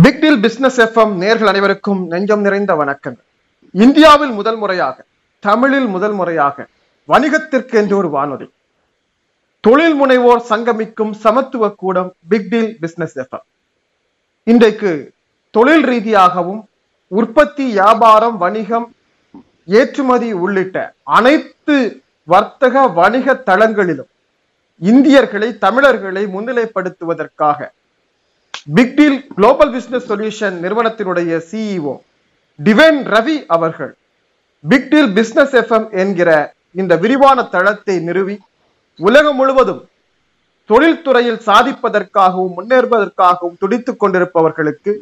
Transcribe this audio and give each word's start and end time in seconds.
Big 0.00 0.20
deal 0.20 0.40
business 0.40 0.78
FM 0.80 1.12
நேர்கள் 1.14 1.46
அனைவருக்கும் 1.46 2.00
நெஞ்சம் 2.08 2.40
நிறைந்த 2.40 2.72
வணக்கங்கள் 2.74 3.26
இந்தியாவில் 3.74 4.30
முதல் 4.30 4.56
முறையாக 4.56 4.96
தமிழில் 5.42 5.86
முதல் 5.86 6.12
முறையாக 6.12 6.66
வணிகத்திற்கு 7.08 7.76
என்று 7.78 7.96
ஒரு 7.96 8.08
வானொலி. 8.08 8.48
தொழில் 9.64 9.94
முனைவோர் 9.94 10.42
சங்கமிக்கும் 10.50 11.12
சமத்துவ 11.14 11.70
கூடம் 11.74 12.10
பிக் 12.28 12.48
டீல் 12.48 12.70
பிசினஸ் 12.80 13.16
எஃப்எம் 13.16 13.44
இன்றைக்கு 14.46 14.92
தொழில் 15.54 15.84
ரீதியாகவும் 15.84 16.62
உற்பத்தி 17.12 17.64
வியாபாரம் 17.72 18.36
வணிகம் 18.36 18.86
ஏற்றுமதி 19.68 20.32
உள்ளிட்ட 20.42 20.76
அனைத்து 21.10 21.76
வர்த்தக 22.28 22.86
வணிக 22.94 23.34
தளங்களிலும் 23.46 24.10
இந்தியர்களை 24.80 25.58
தமிழர்களை 25.58 26.24
முன்னிலைப்படுத்துவதற்காக 26.26 27.58
big 28.70 28.96
deal 28.96 29.18
global 29.30 29.72
business 29.74 30.08
solution 30.10 30.56
நிறுவனத்தினுடைய 30.64 31.38
சிஇஓ 31.48 31.94
டிவேன் 32.58 33.00
ரவி 33.14 33.36
அவர்கள் 33.54 33.92
பிக் 34.64 34.88
டீல் 34.90 35.12
பிசினஸ் 35.12 35.54
எஃப்எம் 35.60 35.86
என்கிற 36.02 36.30
இந்த 36.74 36.94
விரிவான 36.96 37.42
தளத்தை 37.54 37.96
நிறுவி 38.08 38.36
உலகம் 39.00 39.38
முழுவதும் 39.40 39.82
தொழில்துறையில் 40.70 41.40
சாதிப்பதற்காகவும் 41.46 42.54
முன்னேறுவதற்காகவும் 42.58 43.56
துடித்துக் 43.62 44.00
கொண்டிருப்பவர்களுக்கு 44.02 44.92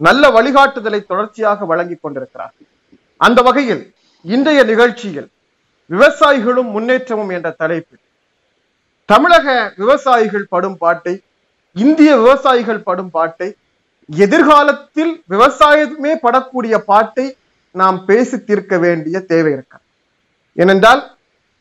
நல்ல 0.00 0.30
வழிகாட்டுதலை 0.30 1.00
தொடர்ச்சியாக 1.04 1.66
வழங்கிக் 1.66 2.02
கொண்டிருக்கிறார் 2.04 2.54
அந்த 3.20 3.40
வகையில் 3.42 3.82
இன்றைய 4.24 4.60
நிகழ்ச்சியில் 4.64 5.28
விவசாயிகளும் 5.90 6.70
முன்னேற்றமும் 6.70 7.32
என்ற 7.36 7.48
தலைப்பில் 7.60 8.02
தமிழக 9.08 9.46
விவசாயிகள் 9.78 10.50
படும் 10.50 10.78
பாட்டை 10.78 11.14
இந்திய 11.76 12.10
விவசாயிகள் 12.16 12.86
படும் 12.88 13.12
பாட்டை 13.16 13.48
எதிர்காலத்தில் 14.08 15.12
விவசாயமே 15.32 16.12
படக்கூடிய 16.24 16.74
பாட்டை 16.90 17.26
நாம் 17.74 17.98
பேசி 18.08 18.36
தீர்க்க 18.48 18.74
வேண்டிய 18.84 19.20
தேவை 19.32 19.52
இருக்கு 19.52 19.78
ஏனென்றால் 20.62 21.02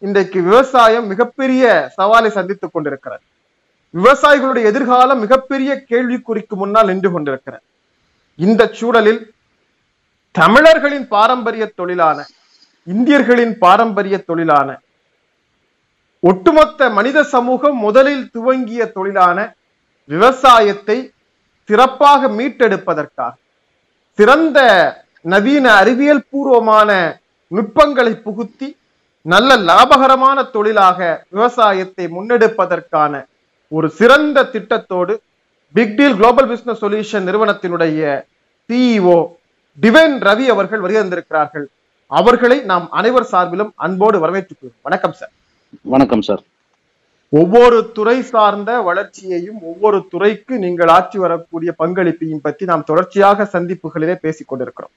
இன்றைக்கு 0.01 0.39
விவசாயம் 0.49 1.07
மிகப்பெரிய 1.11 1.63
சவாலை 1.97 2.29
சந்தித்துக் 2.37 2.73
கொண்டிருக்கிறது. 2.73 3.23
விவசாயிகளுடைய 3.93 4.63
எதிர்காலம் 4.71 5.21
மிகப்பெரிய 5.25 5.71
கேள்விக்குறிக்கு 5.91 6.55
முன்னால் 6.61 6.89
நின்று 6.91 7.09
கொண்டிருக்கிறது. 7.11 7.63
இந்த 8.39 8.61
சூழலில் 8.79 9.21
தமிழர்களின் 10.35 11.07
பாரம்பரிய 11.15 11.65
தொழிலான 11.79 12.19
இந்தியர்களின் 12.87 13.53
பாரம்பரிய 13.63 14.15
தொழிலான 14.29 14.69
ஒட்டுமொத்த 16.23 16.89
மனித 16.97 17.19
சமூகம் 17.33 17.77
முதலில் 17.85 18.23
துவங்கிய 18.35 18.81
தொழிலான 18.97 19.37
விவசாயத்தை 20.09 20.97
சிறப்பாக 21.69 22.27
மீட்டெடுப்பதற்காக 22.29 23.33
சிறந்த 24.19 24.59
நவீன 25.25 25.65
அறிவியல் 25.73 26.25
பூர்வமான 26.29 27.19
நுட்பங்களை 27.51 28.13
புகுத்தி 28.15 28.67
நல்ல 29.25 29.55
லாபகரமான 29.57 30.49
தொழிலாக 30.51 30.99
விவசாயத்தை 31.29 32.07
முன்னெடுப்பதற்கான 32.07 33.13
ஒரு 33.71 33.89
சிறந்த 33.89 34.49
திட்டத்தோடு 34.53 35.13
big 35.75 35.95
deal 35.95 36.15
global 36.15 36.47
business 36.47 36.81
solution 36.81 37.27
நிறுவனத்தினுடைய 37.27 38.01
சிஇஓ 38.69 39.17
டிவைன் 39.77 40.17
ரவி 40.19 40.45
அவர்கள் 40.47 40.79
வருகின்றிருக்கிறார்கள் 40.79 41.65
அவர்களை 42.11 42.57
நாம் 42.63 42.89
அனைவர் 42.91 43.29
சார்பிலும் 43.31 43.71
அன்போடு 43.75 44.17
வரவேற்றுக் 44.19 44.73
வணக்கம் 44.81 45.13
சார். 45.13 45.31
வணக்கம் 45.85 46.21
சார். 46.21 46.41
ஒவ்வொரு 47.33 47.77
துறை 47.93 48.17
சார்ந்த 48.21 48.71
வளர்ச்சியையும் 48.87 49.59
ஒவ்வொரு 49.69 49.99
துறைக்கு 50.11 50.53
நீங்கள் 50.63 50.91
ஆற்றி 50.97 51.17
வரக்கூடிய 51.23 51.73
பங்களிப்பையும் 51.81 52.41
பற்றி 52.41 52.65
நாம் 52.65 52.87
தொடர்ச்சியாக 52.89 53.47
சந்திப்புகளிலே 53.53 54.15
பேசிக் 54.15 54.47
கொண்டிருக்கிறோம். 54.47 54.93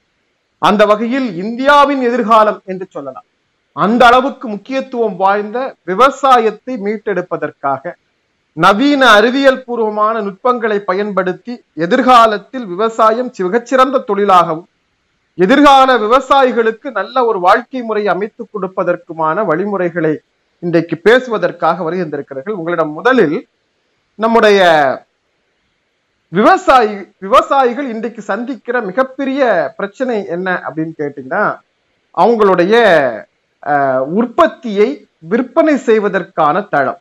அந்த 0.61 0.85
வகையில் 0.85 1.27
இந்தியாவின் 1.43 2.01
எதிர்காலம் 2.09 2.59
என்று 2.65 2.85
சொல்லலாம். 2.89 3.25
அந்த 3.75 4.01
அளவுக்கு 4.05 4.45
முக்கியத்துவம் 4.47 5.15
வாய்ந்த 5.15 5.57
விவசாயத்தை 5.83 6.75
மீட்டெடுப்பதற்காக 6.85 7.95
நவீன 8.57 9.01
அறிவியல் 9.17 9.63
பூர்வமான 9.65 10.15
நுட்பங்களை 10.21 10.79
பயன்படுத்தி 10.79 11.53
எதிர்காலத்தில் 11.85 12.65
விவசாயம் 12.65 13.29
மிகச்சிறந்த 13.47 14.03
தொழிலாகவும் 14.09 14.67
எதிர்கால 15.37 15.89
விவசாயிகளுக்கு 16.05 16.87
நல்ல 16.91 17.25
ஒரு 17.25 17.39
வாழ்க்கை 17.39 17.81
முறை 17.81 18.03
அமைத்துக் 18.07 18.51
கொடுப்பதற்குமான 18.53 19.43
வழிமுறைகளை 19.45 20.13
இன்றைக்கு 20.65 20.95
பேசுவதற்காக 21.07 21.83
வருகின்றிருக்கிறார்கள். 21.87 22.57
உங்களிடம் 22.59 22.93
முதலில் 22.99 23.37
நம்முடைய 24.23 24.59
விவசாயி 26.37 26.93
விவசாயிகள் 27.25 27.87
இன்றைக்கு 27.93 28.21
சந்திக்கிற 28.21 28.77
மிகப்பெரிய 28.81 29.41
பிரச்சனை 29.77 30.15
என்ன 30.35 30.47
அப்படின்னு 30.67 30.93
கேட்டீங்கன்னா 31.01 31.43
அவங்களுடைய 32.21 32.73
உற்பத்தியை 34.19 34.89
விற்பனை 35.31 35.75
செய்வதற்கான 35.77 36.65
தளம். 36.73 36.99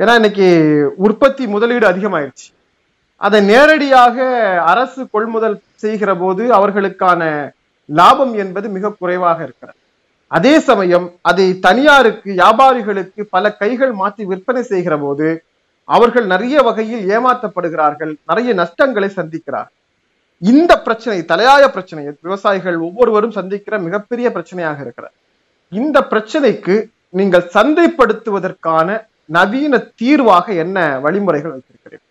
ஏன்னா 0.00 0.14
இன்னைக்கு 0.20 0.48
உற்பத்தி 0.96 1.44
முதலீடு 1.54 1.86
அதிகமாயிருச்சு. 1.92 2.48
அதை 3.26 3.40
நேரடியாக 3.52 4.16
அரசு 4.72 5.02
கொள்முதல் 5.14 5.56
செய்கிற 5.82 6.10
போது 6.22 6.42
அவர்களுக்கான 6.58 7.22
லாபம் 7.98 8.34
என்பது 8.44 8.66
மிக 8.76 8.94
குறைவாக 9.00 9.38
இருக்கிறது. 9.46 9.78
அதே 10.36 10.52
சமயம் 10.68 11.06
அதை 11.30 11.46
தனியாருக்கு 11.66 12.28
வியாபாரிகளுக்கு 12.40 13.22
பல 13.34 13.44
கைகள் 13.62 13.92
மாற்றி 14.00 14.22
விற்பனை 14.30 14.62
செய்கிற 14.72 14.94
போது 15.02 15.28
அவர்கள் 15.88 16.26
நிறைய 16.32 16.56
வகையில் 16.66 17.04
ஏமாற்றப்படுகிறார்கள் 17.14 18.12
நிறைய 18.30 18.50
நஷ்டங்களை 18.60 19.08
சந்திக்கிறார். 19.16 19.70
இந்த 20.42 20.72
பிரச்சனை 20.86 21.18
தலையாய 21.32 21.64
பிரச்சனை 21.74 22.02
விவசாயிகள் 22.26 22.78
ஒவ்வொருவரும் 22.86 23.36
சந்திக்கிற 23.38 23.74
மிகப்பெரிய 23.86 24.28
பிரச்சனையாக 24.36 24.78
இருக்கிறது. 24.84 25.14
இந்த 25.72 25.98
பிரச்சனைக்கு 26.12 26.76
நீங்கள் 27.18 27.50
சந்தைப்படுத்துவதற்கான 27.56 28.88
நவீன 29.36 29.74
தீர்வாக 30.00 30.46
என்ன 30.64 30.78
வழிமுறைகள் 31.04 31.54
வைத்திருக்கிறீர்கள்? 31.54 32.08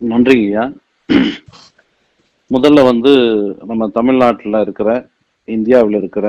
நன்றி 0.00 0.36
ஐயா 0.44 0.64
முதல்ல 2.50 2.80
வந்து 2.90 3.12
நம்ம 3.70 3.88
தமிழ்நாட்டில் 3.98 4.62
இருக்கிற 4.64 4.90
இந்தியாவில் 5.48 5.98
இருக்கிற 6.00 6.26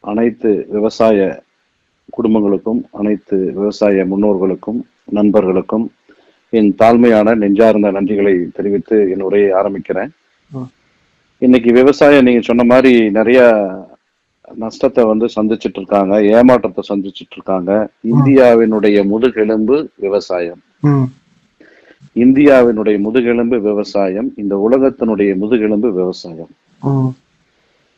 அனைத்து 0.00 0.50
விவசாய 0.76 1.18
குடும்பங்களுக்கும் 2.16 2.80
அனைத்து 3.00 3.36
விவசாய 3.58 4.04
முன்னோர்களுக்கும் 4.12 4.80
நண்பர்களுக்கும் 5.18 5.86
என் 6.58 6.70
தாழ்மையான 6.80 7.34
நெஞ்சார்ந்த 7.42 7.90
நன்றிகளை 7.98 8.34
தெரிவித்து 8.56 8.96
என் 9.12 9.24
உரையை 9.28 9.50
ஆரம்பிக்கிறேன். 9.60 10.10
இன்னைக்கு 11.38 11.70
விவசாயம் 11.72 12.26
நீங்க 12.26 12.42
சொன்ன 12.48 12.64
மாதிரி 12.64 12.92
நிறைய 13.18 13.40
நஷ்டத்தை 14.62 15.02
வந்து 15.04 15.26
சந்திச்சுட்டு 15.36 15.78
இருக்காங்க 15.80 16.14
ஏமாற்றத்தை 16.36 16.82
சந்திச்சுட்டு 16.90 17.36
இருக்காங்க 17.38 17.72
இந்தியாவினுடைய 18.12 18.98
முதுகெலும்பு 19.12 19.76
விவசாயம். 20.04 20.62
இந்தியாவினுடைய 22.24 22.96
முதுகெலும்பு 23.06 23.58
விவசாயம் 23.70 24.28
இந்த 24.42 24.56
உலகத்தினுடைய 24.66 25.32
முதுகெலும்பு 25.42 25.90
விவசாயம். 26.00 26.52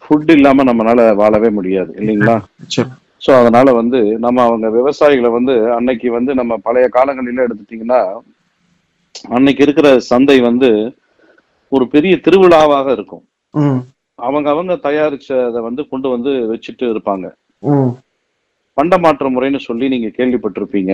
ஃபுட் 0.04 0.31
இல்லாம 0.37 0.65
நம்மளால 0.69 1.00
வாழவே 1.20 1.50
முடியாது 1.59 1.91
இல்லைங்களா? 2.00 2.37
சோ 3.25 3.31
அதனால 3.41 3.72
வந்து 3.81 3.98
நம்ம 4.25 4.42
அவங்க 4.48 4.66
விவசாயிகளை 4.78 5.31
வந்து 5.37 5.54
அன்னைக்கு 5.76 6.09
வந்து 6.16 6.32
நம்ம 6.41 6.56
பழைய 6.66 6.87
காலங்களில 6.97 7.47
எடுத்துட்டீங்கன்னா 7.47 8.00
அன்னைக்கு 9.37 9.62
இருக்கிற 9.66 9.88
சந்தை 10.10 10.37
வந்து 10.48 10.70
ஒரு 11.72 11.84
பெரிய 11.94 12.14
திருவிழாவாக 12.25 12.87
இருக்கும். 12.97 13.25
அவங்க 14.19 14.47
அவங்க 14.54 14.72
தயாரிச்சதை 14.87 15.60
வந்து 15.69 15.82
கொண்டு 15.93 16.09
வந்து 16.14 16.32
வச்சுட்டு 16.53 16.84
இருப்பாங்க. 16.93 17.26
பண்டமாற்ற 18.76 19.26
முறைன்னு 19.34 19.60
சொல்லி 19.69 19.87
நீங்க 19.94 20.09
கேள்விப்பட்டிருப்பீங்க. 20.19 20.93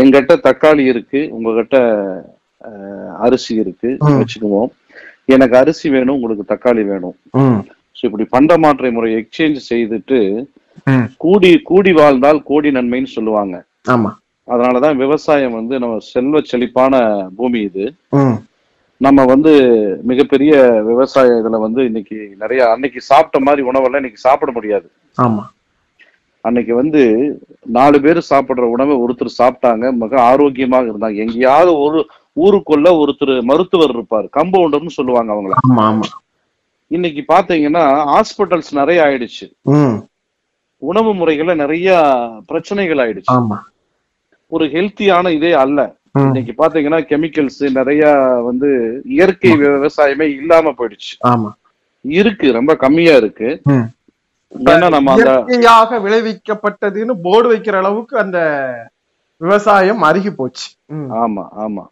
எங்கிட்ட 0.00 0.34
தக்காளி 0.46 0.84
இருக்கு 0.92 1.20
உங்ககிட்ட 1.36 1.76
அரிசி 3.26 3.52
இருக்கு 3.62 3.90
வச்சுக்குவோம். 4.20 4.70
எனக்கு 5.34 5.54
அரிசி 5.60 5.88
வேணும் 5.96 6.16
உங்களுக்கு 6.16 6.44
தக்காளி 6.52 6.84
வேணும். 6.92 7.16
ஸோ 7.98 8.02
இப்படி 8.06 8.24
பண்டமாற்றை 8.36 8.90
முறை 8.92 9.10
எக்ஸ்சேஞ்ச் 9.20 9.60
செய்துட்டு 9.70 10.18
கூடி 11.16 11.50
கூடி 11.62 11.92
வாழ்ந்தால் 11.92 12.40
கோடி 12.42 12.70
நன்மைன்னு 12.70 13.16
சொல்லுவாங்க. 13.16 13.54
ஆமா. 13.88 14.10
அதனாலதான் 14.48 14.96
விவசாயம் 14.96 15.52
வந்து 15.52 15.78
நம்ம 15.78 15.96
செல்வ 16.12 16.40
செழிப்பான 16.50 16.94
பூமி 17.36 17.60
இது. 17.60 17.84
நம்ம 19.00 19.24
வந்து 19.24 19.50
மிகப்பெரிய 20.04 20.52
விவசாய 20.86 21.34
இதுல 21.40 21.58
வந்து 21.60 21.80
இன்னைக்கு 21.84 22.16
நிறைய 22.36 22.60
அன்னைக்கு 22.72 23.00
சாப்பிட்ட 23.10 23.38
மாதிரி 23.38 23.62
உணவெல்லாம் 23.62 24.02
இன்னைக்கு 24.02 24.26
சாப்பிட 24.26 24.52
முடியாது. 24.52 24.88
ஆமா. 25.18 25.44
அன்னைக்கு 26.44 26.74
வந்து 26.74 27.02
நாலு 27.76 27.96
பேர் 28.00 28.20
சாப்பிடுற 28.30 28.66
உணவை 28.74 28.94
ஒருத்தர் 29.04 29.38
சாப்பிட்டாங்க 29.40 29.92
மிக 30.02 30.20
ஆரோக்கியமாக 30.22 30.90
இருந்தாங்க. 30.90 31.16
எங்கேயாவது 31.24 31.72
ஒரு 31.84 32.00
ஊருக்குள்ள 32.36 32.88
ஒருத்தர் 33.02 33.34
மருத்துவர் 33.42 33.94
இருப்பார். 33.96 34.26
கம்பவுண்டர்னு 34.38 34.96
சொல்லுவாங்க 34.98 35.32
அவங்கள. 35.36 35.54
இன்னைக்கு 36.90 37.22
பாத்தீங்கன்னா 37.28 37.82
ஹாஸ்பிட்டல்ஸ் 38.12 38.70
நிறைய 38.70 39.02
ஆயிடுச்சு. 39.04 39.46
உணவு 40.78 41.10
முறைகள்ல 41.14 41.54
நிறைய 41.54 41.88
பிரச்சனைகள் 42.46 43.00
ஆயிடுச்சு. 43.04 43.32
ஒரு 44.52 44.64
ஹெல்த்தியான 44.64 45.30
இதே 45.30 45.52
அல்ல. 45.52 45.96
இன்னைக்கு 46.26 46.52
பாத்தீங்கன்னா 46.58 47.00
கெமிக்கல்ஸ் 47.10 47.70
நிறைய 47.70 48.04
வந்து 48.48 48.68
இயற்கை 49.04 49.50
விவசாயமே 49.52 50.26
இல்லாம 50.40 50.70
போயிடுச்சு. 50.70 51.12
இருக்கு 52.04 52.52
ரொம்ப 52.52 52.74
கம்மியா 52.76 53.16
இருக்கு. 53.16 53.48
இயற்கையாக 55.24 55.98
விளைவிக்கப்பட்டதுன்னு 55.98 57.14
போர்டு 57.22 57.48
வைக்கிற 57.52 57.76
அளவுக்கு 57.76 58.18
அந்த 58.18 58.38
விவசாயம் 59.40 60.02
அருகி 60.02 60.30
போச்சு. 60.30 60.68
ஆமா 61.22 61.44
ஆமா. 61.64 61.84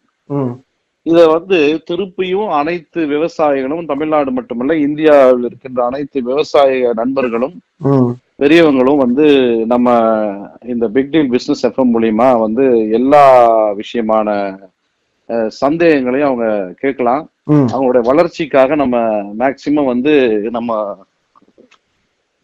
இத 1.07 1.19
வந்து 1.27 1.57
திருப்பியும் 1.89 2.49
அனைத்து 2.59 2.99
விவசாயிகளும் 3.13 3.89
தமிழ்நாடு 3.91 4.31
மட்டுமல்ல 4.37 4.75
இந்தியாவில் 4.87 5.45
இருக்கின்ற 5.47 5.79
அனைத்து 5.89 6.17
விவசாய 6.29 6.93
நண்பர்களும் 7.01 7.55
பெரியவங்களும் 8.41 9.03
வந்து 9.03 9.25
நம்ம 9.73 9.87
இந்த 10.73 10.85
பிக் 10.95 11.11
டீல் 11.13 11.31
பிசினஸ் 11.35 11.63
எஃப்எம் 11.67 11.93
மூலியமா 11.95 12.27
வந்து 12.45 12.65
எல்லா 12.99 13.23
விஷயமான 13.81 14.35
சந்தேகங்களையும் 15.61 16.29
அவங்க 16.29 16.47
கேட்கலாம். 16.83 17.23
அவங்களுடைய 17.73 18.03
வளர்ச்சிக்காக 18.09 18.75
நம்ம 18.75 18.97
மேக்சிமம் 19.41 19.91
வந்து 19.93 20.13
நம்ம 20.57 20.71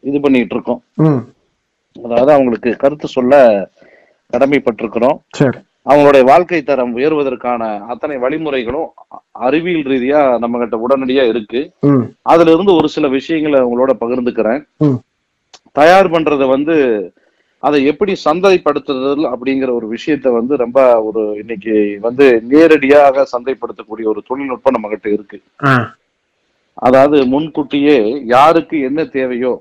இது 0.04 0.18
பண்ணிட்டு 0.24 0.56
இருக்கோம். 0.56 0.82
அதாவது 1.96 2.32
அவங்களுக்கு 2.36 2.72
கருத்து 2.84 3.08
சொல்ல 3.18 3.36
கடமைப்பட்டிருக்கிறோம். 4.34 5.18
சரி. 5.40 5.60
அவங்களுடைய 5.86 6.24
வாழ்க்கை 6.30 6.60
தரம் 6.64 6.94
உயர்வதற்கான 6.98 7.62
அத்தனை 7.92 8.16
வழிமுறைகளும் 8.18 8.90
அறிவியல் 9.46 9.88
ரீதியா 9.92 10.20
நம்ம 10.44 10.60
கிட்ட 10.60 10.76
உடனடியா 10.86 11.24
இருக்கு. 11.32 11.62
அதுல 12.32 12.54
இருந்து 12.56 12.74
ஒரு 12.80 12.90
சில 12.96 13.08
விஷயங்களை 13.18 13.60
உங்களோட 13.66 13.94
பகிர்ந்துக்கிறேன். 14.04 14.62
தயார் 15.80 16.14
பண்றத 16.16 16.46
வந்து 16.56 16.76
அதை 17.64 17.80
எப்படி 17.92 18.14
சந்தைப்படுத்துதல் 18.26 19.26
அப்படிங்கிற 19.34 19.70
ஒரு 19.80 19.88
விஷயத்த 19.96 20.28
வந்து 20.38 20.54
ரொம்ப 20.64 20.80
ஒரு 21.08 21.22
இன்னைக்கு 21.42 21.76
வந்து 22.02 22.26
நேரடியாக 22.52 23.26
சந்தைப்படுத்தக்கூடிய 23.34 24.06
ஒரு 24.14 24.22
தொழில்நுட்பம் 24.30 24.76
நம்ம 24.76 24.90
கிட்ட 24.90 25.08
இருக்கு 25.10 25.38
அதாவது 26.78 27.18
முன்கூட்டியே 27.34 27.98
யாருக்கு 28.36 28.78
என்ன 28.90 29.06
தேவையோ 29.18 29.54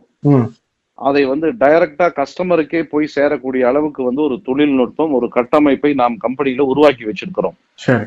அதை 0.95 1.25
வந்து 1.25 1.53
டைரக்டா 1.53 2.07
கஸ்டமருக்கே 2.17 2.83
போய் 2.83 3.09
சேரக்கூடிய 3.17 3.61
அளவுக்கு 3.61 4.03
வந்து 4.03 4.23
ஒரு 4.23 4.41
தொழில்நுட்பம் 4.45 5.13
ஒரு 5.13 5.29
கட்டமைப்பை 5.29 5.95
நாம் 5.95 6.17
கம்பெனியில 6.29 6.61
உருவாக்கி 6.61 7.05
வச்சிருக்கிறோம். 7.05 7.57
சரி. 7.75 8.05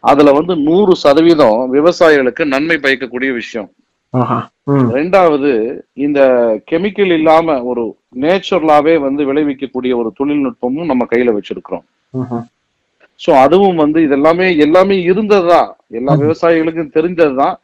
அதுல 0.00 0.32
வந்து 0.32 0.56
நூறு 0.56 0.96
சதவீதம் 0.96 1.74
விவசாயிகளுக்கு 1.74 2.44
நன்மை 2.44 2.76
பயக்கக்கூடிய 2.76 3.32
விஷயம். 3.32 3.70
ரெண்டாவது 4.92 5.50
இந்த 5.92 6.20
கெமிக்கல் 6.70 7.12
இல்லாம 7.12 7.62
ஒரு 7.62 7.96
நேச்சுரலாவே 8.20 8.98
வந்து 8.98 9.32
விளைவிக்கக்கூடிய 9.32 9.94
ஒரு 9.94 10.12
தொழில்நுட்பமும் 10.20 10.84
நம்ம 10.84 11.06
கையில 11.10 11.38
வச்சிருக்கிறோம். 11.38 11.84
சோ 13.26 13.30
அதுவும் 13.30 13.76
வந்து 13.76 14.00
இதெல்லாமே 14.00 14.58
எல்லாமே 14.58 15.02
இருந்ததுதான். 15.02 15.76
எல்லா 15.88 16.12
விவசாயிகளுக்கும் 16.16 16.94
தெரிஞ்சதுதான். 16.98 17.54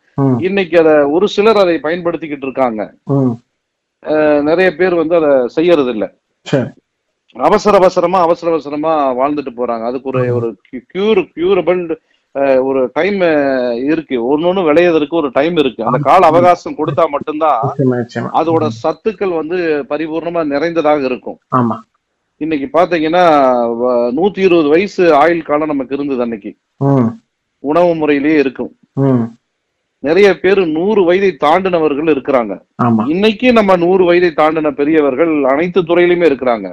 இன்னைக்கு 0.40 0.78
அதை 0.78 0.94
ஒரு 0.94 1.28
சிலர் 1.28 1.56
அதை 1.56 1.78
பயன்படுத்திக்கிட்டு 1.82 2.46
இருக்காங்க. 2.48 2.94
நிறைய 4.48 4.68
பேர் 4.78 4.94
வந்து 4.94 5.14
அதை 5.20 5.30
செய்யறது 5.56 5.90
இல்ல 5.90 6.06
சரி 6.46 6.70
அவசர 7.36 7.76
அவசரமா 7.76 8.18
அவசர 8.20 8.50
அவசரமா 8.52 8.90
வாழ்ந்துட்டு 9.20 9.52
போறாங்க. 9.56 9.84
அதுக்கு 9.90 10.10
ஒரு 10.10 10.20
ஒரு 10.34 10.48
கியூர் 10.92 11.20
கியூரபிள் 11.36 11.80
ஒரு 12.68 12.80
டைம் 12.92 13.20
இருக்கு. 13.90 14.16
ஒன்னொன்னு 14.30 14.62
விளையறதுக்கு 14.68 15.16
ஒரு 15.20 15.30
டைம் 15.32 15.56
இருக்கு. 15.56 15.82
அந்த 15.88 15.98
கால 16.02 16.26
அவகாசம் 16.26 16.76
கொடுத்தா 16.78 17.04
மட்டும்தான் 17.08 17.60
அதோட 18.40 18.68
சத்துக்கள் 18.82 19.32
வந்து 19.40 19.58
பரிபூர்ணமா 19.90 20.42
நிறைந்ததாக 20.54 21.04
இருக்கும். 21.10 21.38
ஆமா. 21.56 21.76
இன்னைக்கு 22.36 22.66
பாத்தீங்கன்னா 22.78 23.24
நூத்தி 24.18 24.42
இருபது 24.48 24.68
வயசு 24.68 25.02
ஆயுள் 25.14 25.48
காலம் 25.48 25.72
நமக்கு 25.72 25.94
இருந்தது 25.94 26.22
அன்னைக்கு. 26.22 26.52
உணவு 27.58 27.94
முறையிலேயே 27.94 28.38
இருக்கும். 28.38 28.72
நிறைய 30.06 30.28
பேர் 30.42 30.60
நூறு 30.76 31.02
வயதை 31.04 31.30
தாண்டினவர்கள் 31.44 32.08
இருக்கிறாங்க. 32.14 32.54
இன்னைக்கு 33.14 33.48
நம்ம 33.58 33.76
நூறு 33.84 34.04
வயதை 34.04 34.30
தாண்டின 34.40 34.70
பெரியவர்கள் 34.80 35.32
அனைத்து 35.52 35.80
துறையிலுமே 35.82 36.26
இருக்கிறாங்க. 36.30 36.68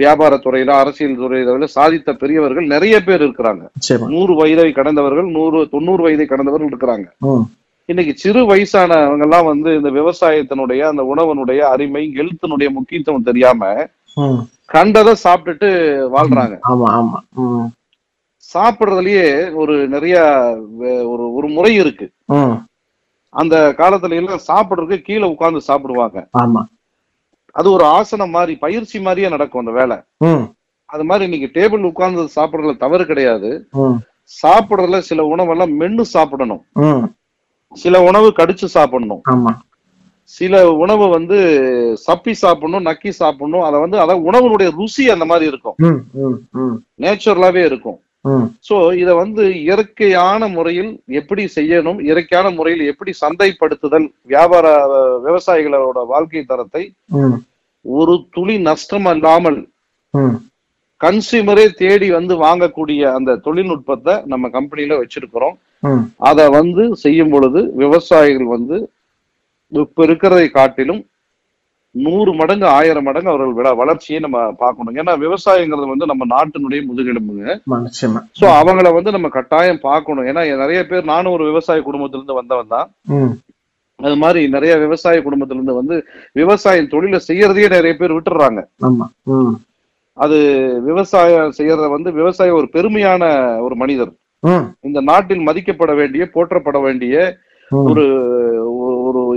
வியாபார 0.00 0.34
துறையில 0.44 0.70
அரசியல் 0.82 1.18
துறையில 1.18 1.66
சாதித்த 1.74 2.12
பெரியவர்கள் 2.22 2.66
நிறைய 2.74 2.94
பேர் 3.08 3.24
இருக்கிறாங்க. 3.26 3.64
நூறு 4.14 4.34
வயதை 4.40 4.70
கடந்தவர்கள் 4.78 5.28
நூறு 5.36 5.58
தொண்ணூறு 5.74 6.02
வயதை 6.06 6.26
கடந்தவர்கள் 6.26 6.70
இருக்கிறாங்க. 6.72 7.06
இன்னைக்கு 7.88 8.12
சிறு 8.22 8.42
வயசானவங்க 8.50 9.24
எல்லாம் 9.26 9.48
வந்து 9.50 9.70
இந்த 9.78 9.90
விவசாயத்தினுடைய 10.00 10.82
அந்த 10.90 11.02
உணவனுடைய 11.12 11.60
அருமை 11.74 12.04
எழுத்தினுடைய 12.20 12.68
முக்கியத்துவம் 12.78 13.28
தெரியாம. 13.30 13.62
கண்டதை 14.74 15.14
சாப்பிட்டுட்டு 15.24 15.70
வாழ்றாங்க. 16.16 16.56
ஆமா 16.98 17.18
சாப்பிடுறதுலயே 18.52 19.54
ஒரு 19.54 19.88
நிறைய 19.88 20.16
ஒரு 21.12 21.32
ஒரு 21.32 21.48
முறை 21.48 21.74
இருக்கு. 21.74 22.12
அந்த 23.28 23.74
காலத்துல 23.78 24.14
எல்லாம் 24.14 24.38
சாப்பிடுறதுக்கு 24.48 25.00
கீழே 25.00 25.22
உட்கார்ந்து 25.22 25.60
சாப்பிடுவாங்க. 25.60 26.28
ஆமா. 26.38 26.62
அது 27.52 27.70
ஒரு 27.72 27.84
ஆசனம் 27.84 28.30
மாதிரி 28.30 28.56
பயிற்சி 28.56 29.00
மாதிரியே 29.00 29.28
நடக்கும் 29.28 29.66
அந்த 29.66 29.80
வேலை. 29.80 29.96
அது 30.84 31.04
மாதிரி 31.04 31.30
இன்னைக்கு 31.30 31.60
டேபிள் 31.60 31.82
உட்கார்ந்து 31.82 32.28
சாப்பிடுறதுல 32.36 32.76
தவறு 32.76 33.06
கிடையாது. 33.06 33.68
சாப்பிடுறதுல 34.42 34.98
சில 34.98 35.36
உணவெல்லாம் 35.36 35.72
மென்னு 35.80 36.00
சாப்பிடணும். 36.00 36.64
சில 37.72 38.02
உணவு 38.02 38.32
கடிச்சு 38.36 38.64
சாப்பிடணும். 38.64 39.20
சில 40.22 40.70
உணவு 40.72 41.08
வந்து 41.08 41.38
சப்பி 42.06 42.30
சாப்பிடணும் 42.30 42.84
நக்கி 42.92 43.08
சாப்பிடணும். 43.08 43.66
அதை 43.66 43.80
வந்து 43.80 43.98
அதான் 43.98 44.30
உணவுனுடைய 44.30 44.70
ருசி 44.76 45.10
அந்த 45.10 45.24
மாதிரி 45.24 45.46
இருக்கும். 45.46 45.74
நேச்சுரலாவே 47.00 47.64
இருக்கும். 47.64 48.00
சோ 48.68 48.76
இத 49.00 49.10
வந்து 49.14 49.44
இயற்கையான 49.62 50.48
முறையில் 50.56 50.92
எப்படி 51.20 51.42
செய்யணும் 51.56 51.98
இயற்கையான 52.06 52.46
முறையில் 52.58 52.84
எப்படி 52.92 53.12
சந்தைப்படுத்துதல் 53.22 54.06
வியாபார 54.32 54.66
விவசாயிகளோட 55.26 56.00
வாழ்க்கை 56.12 56.42
தரத்தை 56.44 56.82
ஒரு 57.84 58.14
துளி 58.36 58.56
நஷ்டம் 58.68 59.08
இல்லாமல். 59.14 59.60
கன்சியூமரே 61.00 61.66
தேடி 61.80 62.08
வந்து 62.18 62.34
வாங்கக்கூடிய 62.46 63.00
அந்த 63.16 63.38
தொழில்நுட்பத்தை 63.46 64.14
நம்ம 64.32 64.48
கம்பெனில 64.56 64.98
வச்சிருக்கிறோம். 65.00 65.56
அத 66.28 66.48
வந்து 66.58 66.82
செய்யும் 67.04 67.32
பொழுது 67.34 67.60
விவசாயிகள் 67.82 68.48
வந்து 68.56 68.76
இப்ப 69.72 70.04
இருக்கிறதை 70.06 70.46
காட்டிலும் 70.58 71.02
நூறு 71.94 72.30
மடங்கு 72.40 72.66
ஆயிரம் 72.76 73.06
மடங்கு 73.08 73.30
அவர்கள் 73.32 73.56
விட 73.58 73.68
வளர்ச்சியை 73.80 74.18
நம்ம 74.24 74.38
பார்க்கணும். 74.62 74.96
ஏன்னா 75.00 75.12
விவசாயங்கிறது 75.24 75.88
வந்து 75.92 76.10
நம்ம 76.10 76.26
நாட்டினுடைய 76.34 76.80
முதுகெலும்புங்க. 76.90 77.56
சோ 78.40 78.46
அவங்கள 78.60 78.90
வந்து 78.96 79.14
நம்ம 79.16 79.30
கட்டாயம் 79.36 79.84
பார்க்கணும். 79.88 80.26
ஏன்னா 80.30 80.42
நிறைய 80.62 80.80
பேர் 80.90 81.10
நானும் 81.12 81.34
ஒரு 81.36 81.44
விவசாய 81.50 81.82
குடும்பத்திலிருந்து 81.88 82.38
வந்தவன் 82.40 82.72
தான். 82.76 82.88
அது 83.98 84.16
மாதிரி 84.22 84.40
நிறைய 84.56 84.72
விவசாய 84.84 85.20
குடும்பத்திலிருந்து 85.26 85.78
வந்து 85.80 85.96
விவசாயம் 86.40 86.90
தொழிலை 86.94 87.20
செய்யறதையே 87.28 87.68
நிறைய 87.76 87.94
பேர் 88.00 88.16
விட்டுறாங்க. 88.16 88.60
அது 90.24 90.36
விவசாயம் 90.88 91.54
செய்யறத 91.58 91.86
வந்து 91.94 92.10
விவசாயம் 92.20 92.58
ஒரு 92.60 92.68
பெருமையான 92.76 93.22
ஒரு 93.66 93.74
மனிதர். 93.82 94.12
இந்த 94.88 94.98
நாட்டில் 95.10 95.46
மதிக்கப்பட 95.48 95.92
வேண்டிய 96.00 96.24
போற்றப்பட 96.34 96.78
வேண்டிய 96.86 97.14
ஒரு 97.90 98.04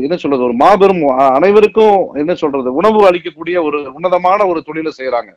என்ன 0.05 0.15
சொல்றது 0.21 0.47
ஒரு 0.47 0.55
மாபெரும் 0.61 1.01
அனைவருக்கும் 1.37 1.97
என்ன 2.21 2.33
சொல்றது 2.41 2.69
உணவு 2.79 2.99
அளிக்கக்கூடிய 3.09 3.57
ஒரு 3.67 3.79
உன்னதமான 3.97 4.47
ஒரு 4.51 4.61
தொழிலை 4.67 4.91
செய்யறாங்க 4.97 5.31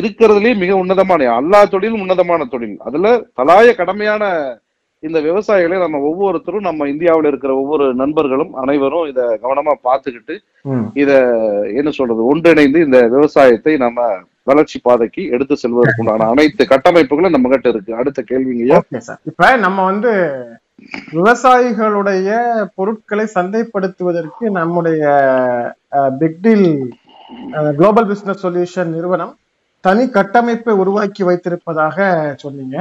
இருக்கிறதுலயே 0.00 0.54
மிக 0.62 0.76
உன்னதமான 0.82 1.26
எல்லா 1.40 1.60
தொழிலும் 1.74 2.02
உன்னதமான 2.04 2.46
தொழில். 2.54 2.78
அதுல 2.88 3.12
தலாய 3.40 3.74
கடமையான 3.80 4.24
இந்த 5.02 5.18
விவசாயிகளை 5.26 5.76
நம்ம 5.82 5.98
ஒவ்வொருத்தரும் 6.08 6.66
நம்ம 6.68 6.86
இந்தியாவில் 6.92 7.28
இருக்கிற 7.30 7.52
ஒவ்வொரு 7.62 7.84
நண்பர்களும் 8.00 8.52
அனைவரும் 8.62 9.08
இத 9.10 9.20
கவனமா 9.42 9.74
பார்த்துக்கிட்டு. 9.88 10.34
இத 11.02 11.10
என்ன 11.80 11.90
சொல்றது 11.98 12.22
ஒன்றிணைந்து 12.30 12.80
இந்த 12.86 13.00
விவசாயத்தை 13.14 13.74
நம்ம 13.84 14.08
வளர்ச்சி 14.50 14.78
பாதைக்கு 14.82 15.22
எடுத்து 15.34 15.54
செல்வதற்கு 15.62 16.02
உண்டான 16.02 16.28
அனைத்து 16.34 16.62
கட்டமைப்புகளும் 16.72 17.34
நம்ம 17.36 17.48
கிட்ட 17.48 17.68
இருக்கு. 17.74 17.92
அடுத்த 18.00 18.24
சார். 19.08 19.20
இப்ப 19.30 19.50
நம்ம 19.66 19.84
வந்து 19.90 20.12
விவசாயிகளுடைய 21.16 22.28
பொருட்களை 22.74 23.24
சந்தைப்படுத்துவதற்கு 23.34 24.44
நம்முடைய 24.58 25.02
big 26.20 26.40
deal 26.42 26.70
global 27.78 28.06
business 28.06 28.42
solution 28.46 28.94
நிறுவனம் 28.96 29.32
தனி 29.80 30.04
கட்டமைப்பை 30.16 30.74
உருவாக்கி 30.82 31.22
வைத்திருப்பதாக 31.28 32.06
சொன்னீங்க. 32.42 32.76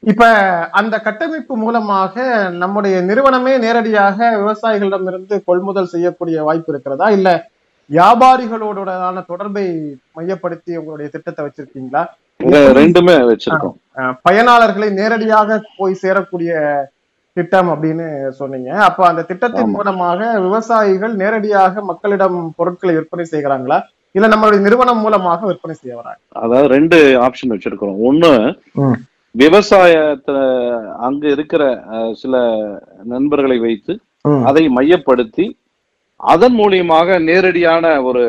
இப்ப 0.00 0.28
அந்த 0.80 0.94
கட்டமைப்பு 1.06 1.56
மூலமாக 1.56 2.24
நம்முடைய 2.62 2.96
நிறுவனமே 3.00 3.58
நேரடியாக 3.64 4.30
விவசாயிகளிடமிருந்து 4.42 5.36
கொள்முதல் 5.44 5.92
செய்யக்கூடிய 5.94 6.42
வாய்ப்பு 6.48 6.72
இருக்கிறதா? 6.72 7.08
இல்ல 7.10 7.28
வியாபாரிகளோடான 7.90 9.24
தொடர்பை 9.26 9.66
மையப்படுத்தி 10.16 10.72
உங்களுடைய 10.76 11.08
திட்டத்தை 11.14 11.44
வச்சிருக்கீங்களா? 11.44 12.02
ரெண்டுமே 12.80 13.14
வச்சிருக்கோம். 13.30 13.76
பயனாளர்களை 14.26 14.90
நேரடியாக 15.00 15.60
போய் 15.78 16.02
சேரக்கூடிய 16.02 16.52
திட்டம் 17.36 17.68
அப்படின்னு 17.74 18.06
சொன்னீங்க 18.40 18.70
அப்ப 18.86 19.00
அந்த 19.10 19.22
திட்டத்தின். 19.30 19.72
மூலமாக 19.76 20.18
விவசாயிகள் 20.46 21.14
நேரடியாக 21.22 21.82
மக்களிடம் 21.90 22.36
பொருட்களை 22.58 22.92
விற்பனை 22.96 23.24
செய்கிறாங்களா 23.32 23.78
இல்ல 24.14 24.26
நம்மளுடைய 24.32 24.60
நிறுவனம் 24.66 25.02
மூலமாக 25.04 25.46
விற்பனை 25.50 25.74
செய்ய 25.76 25.94
வராங்க 26.00 26.20
அதாவது 26.42 26.68
ரெண்டு 26.74 26.98
ஆப்ஷன் 27.26 27.52
வச்சிருக்கிறோம் 27.54 28.02
ஒண்ணு. 28.08 28.32
விவசாயத்துல 29.34 30.38
அங்க 31.06 31.24
இருக்கிற 31.34 31.62
சில 32.22 32.34
நண்பர்களை 33.12 33.58
வைத்து. 33.66 33.92
அதை 34.48 34.64
மையப்படுத்தி 34.78 35.46
அதன் 36.20 36.56
மூலியமாக 36.58 37.18
நேரடியான 37.28 37.86
ஒரு 38.08 38.24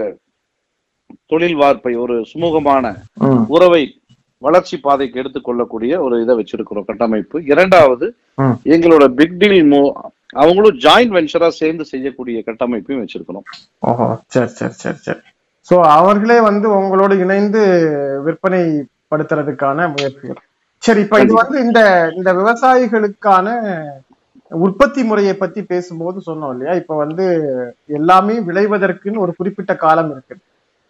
தொழில் 1.31 1.57
வார்ப்பை 1.62 1.93
ஒரு 2.03 2.15
சுமூகமான. 2.31 2.86
உறவை 3.55 3.83
வளர்ச்சி 4.45 4.75
பாதைக்கு 4.85 5.21
எடுத்துக்கொள்ளக்கூடிய 5.21 6.00
ஒரு 6.05 6.15
இதை 6.23 6.33
வச்சிருக்கிறோம் 6.39 6.88
கட்டமைப்பு. 6.89 7.38
இரண்டாவது. 7.53 8.07
எங்களோட 8.75 9.05
பிக் 9.19 9.38
டீல் 9.41 9.69
மூ 9.73 9.81
அவங்களும் 10.43 10.79
ஜாயிண்ட் 10.85 11.15
வெஞ்சரா 11.17 11.50
சேர்ந்து 11.62 11.83
செய்யக்கூடிய 11.91 12.38
கட்டமைப்பையும் 12.47 13.03
வச்சிருக்கிறோம். 13.03 13.45
ஓஹோ 13.89 14.07
சரி 14.35 14.51
சரி 14.59 14.75
சரி 14.83 15.00
சரி. 15.07 15.21
சோ 15.69 15.75
அவர்களே 15.97 16.38
வந்து 16.50 16.67
உங்களோடு 16.79 17.15
இணைந்து 17.25 17.62
விற்பனை 18.25 18.62
படுத்துறதுக்கான 19.12 19.85
முயற்சிகள். 19.93 20.41
சரி 20.83 21.01
இப்ப 21.05 21.19
இது 21.25 21.33
வந்து 21.41 21.57
இந்த 21.65 21.81
இந்த 22.17 22.29
விவசாயிகளுக்கான 22.39 23.47
உற்பத்தி 24.51 25.01
முறையை 25.09 25.35
பத்தி 25.35 25.62
பேசும்போது 25.69 26.17
சொன்னோம் 26.25 26.51
இல்லையா? 26.53 26.73
இப்ப 26.81 26.95
வந்து 27.03 27.25
எல்லாமே 28.00 28.35
விளைவதற்குன்னு 28.50 29.23
ஒரு 29.25 29.33
குறிப்பிட்ட 29.38 29.73
காலம் 29.85 30.12
இருக்கு. 30.13 30.35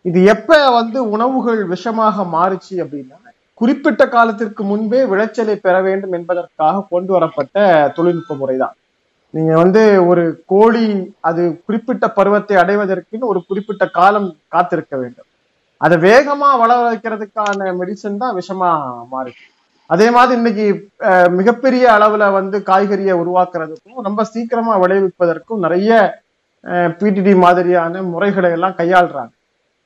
இது 0.09 0.19
எப்ப 0.33 0.51
வந்து 0.79 0.99
உணவுகள் 1.15 1.61
விஷமாக 1.73 2.25
மாறுச்சு 2.37 2.75
அப்படின்னா 2.83 3.17
குறிப்பிட்ட 3.63 4.03
காலத்திற்கு 4.13 4.61
முன்பே 4.69 5.01
விளைச்சலை 5.11 5.57
பெற 5.65 5.75
வேண்டும் 5.89 6.15
என்பதற்காக 6.19 6.85
கொண்டு 6.93 7.11
வரப்பட்ட 7.15 7.57
தொழில்நுட்ப 7.97 8.35
முறைதான். 8.39 8.75
நீங்க 9.33 9.53
வந்து 9.63 9.81
ஒரு 10.09 10.23
கோழி 10.51 10.85
அது 11.29 11.43
குறிப்பிட்ட 11.67 12.05
பருவத்தை 12.17 12.55
அடைவதற்குன்னு 12.63 13.29
ஒரு 13.33 13.39
குறிப்பிட்ட 13.49 13.83
காலம் 13.99 14.27
காத்திருக்க 14.55 14.93
வேண்டும். 15.03 15.29
அதை 15.81 15.95
வேகமா 16.07 16.49
வளர 16.61 16.79
வைக்கிறதுக்கான 16.89 17.69
மெடிசன் 17.79 18.21
தான் 18.23 18.35
விஷமா 18.39 18.69
மாறுது 19.13 19.41
அதே 19.89 20.07
மாதிரி 20.15 20.37
இன்னைக்கு 20.39 20.65
மிகப்பெரிய 21.39 21.85
அளவுல 21.95 22.27
வந்து 22.37 22.57
காய்கறியை 22.69 23.15
உருவாக்குறதுக்கும் 23.21 24.05
ரொம்ப 24.07 24.21
சீக்கிரமா 24.33 24.75
விளைவிப்பதற்கும் 24.83 25.63
நிறைய 25.65 25.91
பிடிடி 26.99 27.33
மாதிரியான 27.45 28.03
முறைகளை 28.11 28.51
எல்லாம் 28.57 28.77
கையாளுறாங்க. 28.79 29.33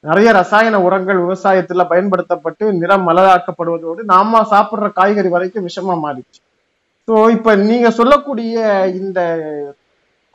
நிறைய 0.07 0.29
ரசாயன 0.39 0.79
உரங்கள் 0.87 1.23
விவசாயத்துல 1.23 1.83
பயன்படுத்தப்பட்டு 1.91 2.65
நிறம் 2.81 3.07
மலராக்கப்படுவதோடு 3.09 4.01
நாம 4.13 4.41
சாப்பிடுற 4.51 4.87
காய்கறி 4.99 5.29
வரைக்கும் 5.35 5.67
விஷமா 5.67 5.95
மாறிச்சு 6.03 6.39
ஸோ 7.07 7.15
இப்ப 7.35 7.55
நீங்க 7.69 7.89
சொல்லக்கூடிய 7.99 8.55
இந்த 9.01 9.19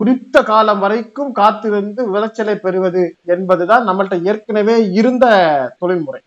குறித்த 0.01 0.37
காலம் 0.43 0.83
வரைக்கும் 0.85 1.33
காத்திருந்து 1.41 2.03
விளைச்சலை 2.13 2.55
பெறுவது 2.65 3.03
என்பதுதான் 3.35 3.85
நம்மள்ட்ட 3.89 4.17
ஏற்கனவே 4.31 4.77
இருந்த 5.01 5.25
தொழில்முறை. 5.81 6.21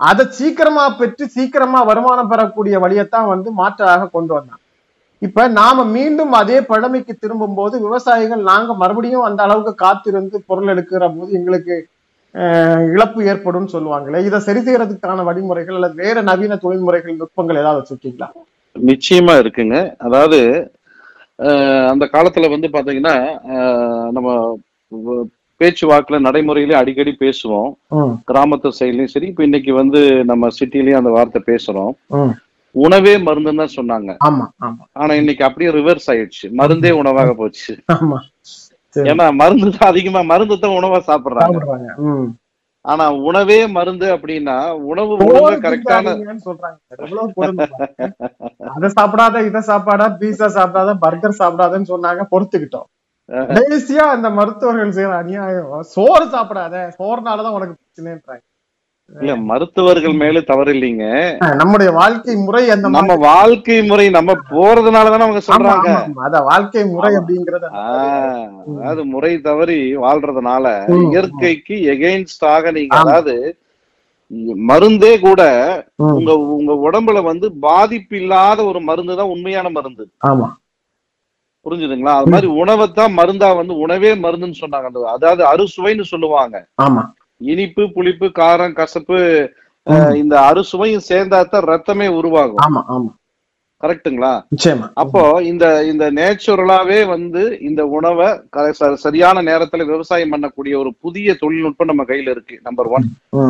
அதை 0.00 0.24
சீக்கிரமா 0.38 0.84
பெற்று 1.00 1.24
சீக்கிரமா 1.36 1.80
வருமானம் 1.90 2.30
பெறக்கூடிய 2.32 2.76
வழியைத்தான் 2.84 3.30
வந்து 3.32 3.48
மாற்றாக 3.60 4.08
கொண்டு 4.16 4.32
வந்தாங்க. 4.36 4.60
இப்ப 5.22 5.48
நாம 5.60 5.84
மீண்டும் 5.96 6.32
அதே 6.40 6.58
பழமைக்கு 6.70 7.14
திரும்பும் 7.22 7.56
போது 7.58 7.74
விவசாயிகள் 7.86 8.42
நாங்க 8.50 8.72
மறுபடியும் 8.82 9.26
அந்த 9.28 9.40
அளவுக்கு 9.46 9.74
காத்திருந்து 9.84 10.38
பொருள் 10.48 10.72
எடுக்கிற 10.74 11.06
போது 11.16 11.30
எங்களுக்கு 11.40 11.76
இழப்பு 12.34 13.24
ஏற்படும் 13.24 13.68
சொல்லுவாங்களே. 13.72 14.24
இதை 14.24 14.38
சரி 14.38 14.60
செய்யறதுக்கான 14.60 15.24
வழிமுறைகள் 15.24 15.74
அல்லது 15.74 15.94
வேற 15.94 16.20
நவீன 16.20 16.56
தொழில்முறைகள் 16.56 17.16
நுட்பங்கள் 17.16 17.56
ஏதாவது 17.56 17.82
வச்சிருக்கீங்களா? 17.82 18.28
நிச்சயமா 18.86 19.34
இருக்குங்க. 19.34 19.94
அதாவது 19.98 20.70
அந்த 21.88 22.08
காலத்துல 22.12 22.50
வந்து 22.50 22.68
பாத்தீங்கன்னா 22.68 23.40
நம்ம 24.10 24.58
வ- 25.06 25.24
பேச்சு 25.56 25.88
வாக்குல 25.88 26.20
நடைமுறையிலே 26.20 26.74
அடிக்கடி 26.74 27.16
பேசுவோம். 27.20 27.72
கிராமத்து 28.32 28.70
சைட்லயும் 28.80 29.04
சரி 29.04 29.26
இப்ப 29.26 29.42
இன்னைக்கு 29.42 29.74
வந்து 29.74 30.24
நம்ம 30.24 30.48
சிட்டிலயும் 30.60 30.96
அந்த 30.96 31.10
வார்த்தை 31.10 31.42
பேசுறோம். 31.46 32.32
உணவே 32.70 33.16
மருந்துன்னு 33.16 33.66
தான் 33.66 33.76
சொன்னாங்க. 33.76 34.16
ஆமா 34.24 34.64
ஆமா. 34.64 34.84
ஆனா 34.92 35.14
இன்னைக்கு 35.14 35.44
அப்படியே 35.44 35.70
ரிவர்ஸ் 35.70 36.10
ஆயிடுச்சு. 36.10 36.50
மருந்தே 36.56 36.90
உணவாக 36.90 37.34
போச்சு. 37.34 37.76
ஏன்னா 39.10 39.26
மருந்து 39.40 39.68
தான் 39.74 39.90
அதிகமா 39.92 40.20
மருந்து 40.32 40.56
தான் 40.62 40.78
உணவா 40.78 40.98
சாப்பிடுறாங்க. 41.10 41.58
ஆனா 42.84 43.04
உணவே 43.28 43.58
மருந்து 43.76 44.06
அப்படின்னா 44.14 44.56
உணவு 44.92 45.12
ஒழுங்கா 45.26 45.58
கரெக்டான. 45.64 46.14
அதை 48.76 48.88
சாப்பிடாத 48.98 49.42
இதை 49.48 49.60
சாப்பாடா 49.70 50.06
பீஸா 50.20 50.48
சாப்பிடாத 50.58 50.94
பர்கர் 51.04 51.40
சாப்பிடாதன்னு 51.42 51.92
சொன்னாங்க 51.92 52.24
பொறுத்துக்கிட்டோம். 52.32 52.88
கடைசியா 53.56 54.04
அந்த 54.14 54.28
மருத்துவர்கள் 54.38 54.96
செய்யற 54.96 55.18
அநியாயம் 55.22 55.84
சோறு 55.94 56.24
சாப்பிடாத 56.34 56.74
சோறுனாலதான் 56.98 57.56
உனக்கு 57.58 57.76
பிரச்சனைன்றாங்க. 57.80 58.42
இல்ல 59.10 59.32
மருத்துவர்கள் 59.48 60.14
மேல 60.20 60.40
தவறு 60.42 60.70
இல்லைங்க 60.74 61.06
நம்முடைய 61.60 61.90
வாழ்க்கை 61.96 62.34
முறை 62.38 62.62
அந்த 62.74 62.90
நம்ம 62.94 63.14
வாழ்க்கை 63.24 63.76
முறை 63.88 64.06
நம்ம 64.10 64.36
போறதுனாலதானே 64.50 65.26
அவங்க 65.26 65.42
சொல்றாங்க. 65.48 65.88
அத 66.26 66.40
வாழ்க்கை 66.48 66.84
முறை 66.86 67.10
அப்படிங்கறது 67.18 67.66
அதாவது 67.74 69.02
முறை 69.12 69.32
தவறி 69.48 69.76
வாழ்றதுனால. 70.04 70.64
இயற்கைக்கு 71.06 71.76
எகெயின்ஸ்டாக 71.94 72.72
நீங்க. 72.78 72.94
அதாவது 73.02 73.34
மருந்தே 74.68 75.12
கூட 75.20 75.42
உங்க 76.10 76.32
உங்க 76.56 76.72
உடம்புல 76.86 77.22
வந்து 77.24 77.46
பாதிப்பு 77.64 78.14
இல்லாத 78.16 78.58
ஒரு 78.64 78.80
மருந்து 78.82 79.16
தான் 79.16 79.32
உண்மையான 79.34 79.70
மருந்து. 79.70 80.04
ஆமா. 80.24 80.48
புரிஞ்சுதுங்களா? 81.66 82.12
அது 82.18 82.32
மாதிரி 82.32 82.48
உணவைத்தான் 82.60 83.12
மருந்தா 83.18 83.48
வந்து 83.58 83.74
உணவே 83.84 84.12
மருந்துன்னு 84.22 84.62
சொன்னாங்க. 84.62 84.86
அதாவது 85.12 85.42
அறுசுவைன்னு 85.50 86.06
சொல்லுவாங்க. 86.12 86.56
ஆமா. 86.78 87.02
இனிப்பு 87.46 87.82
புளிப்பு 87.94 88.26
காரம் 88.38 88.72
கசப்பு 88.72 89.18
இந்த 90.16 90.34
அறுசுவையும் 90.48 91.08
சேர்ந்தாதான் 91.08 91.68
ரத்தமே 91.70 92.06
உருவாகும். 92.18 92.62
ஆமா 92.66 92.80
ஆமா. 92.88 93.10
கரெக்ட்டுங்களா? 93.82 94.32
நிச்சயமா. 94.52 94.86
அப்போ 94.94 95.20
இந்த 95.42 95.64
இந்த 95.84 96.04
நேச்சுரலாவே 96.10 96.98
வந்து 97.06 97.40
இந்த 97.60 97.82
உணவை 97.96 98.28
சரியான 98.96 99.42
நேரத்துல 99.42 99.86
விவசாயம் 99.86 100.32
பண்ணக்கூடிய 100.34 100.74
ஒரு 100.78 100.90
புதிய 101.00 101.34
தொழில்நுட்பம் 101.34 101.90
நம்ம 101.90 102.04
கையில 102.04 102.34
இருக்கு 102.34 102.58
நம்பர் 102.62 102.90
ஒன் 102.96 103.08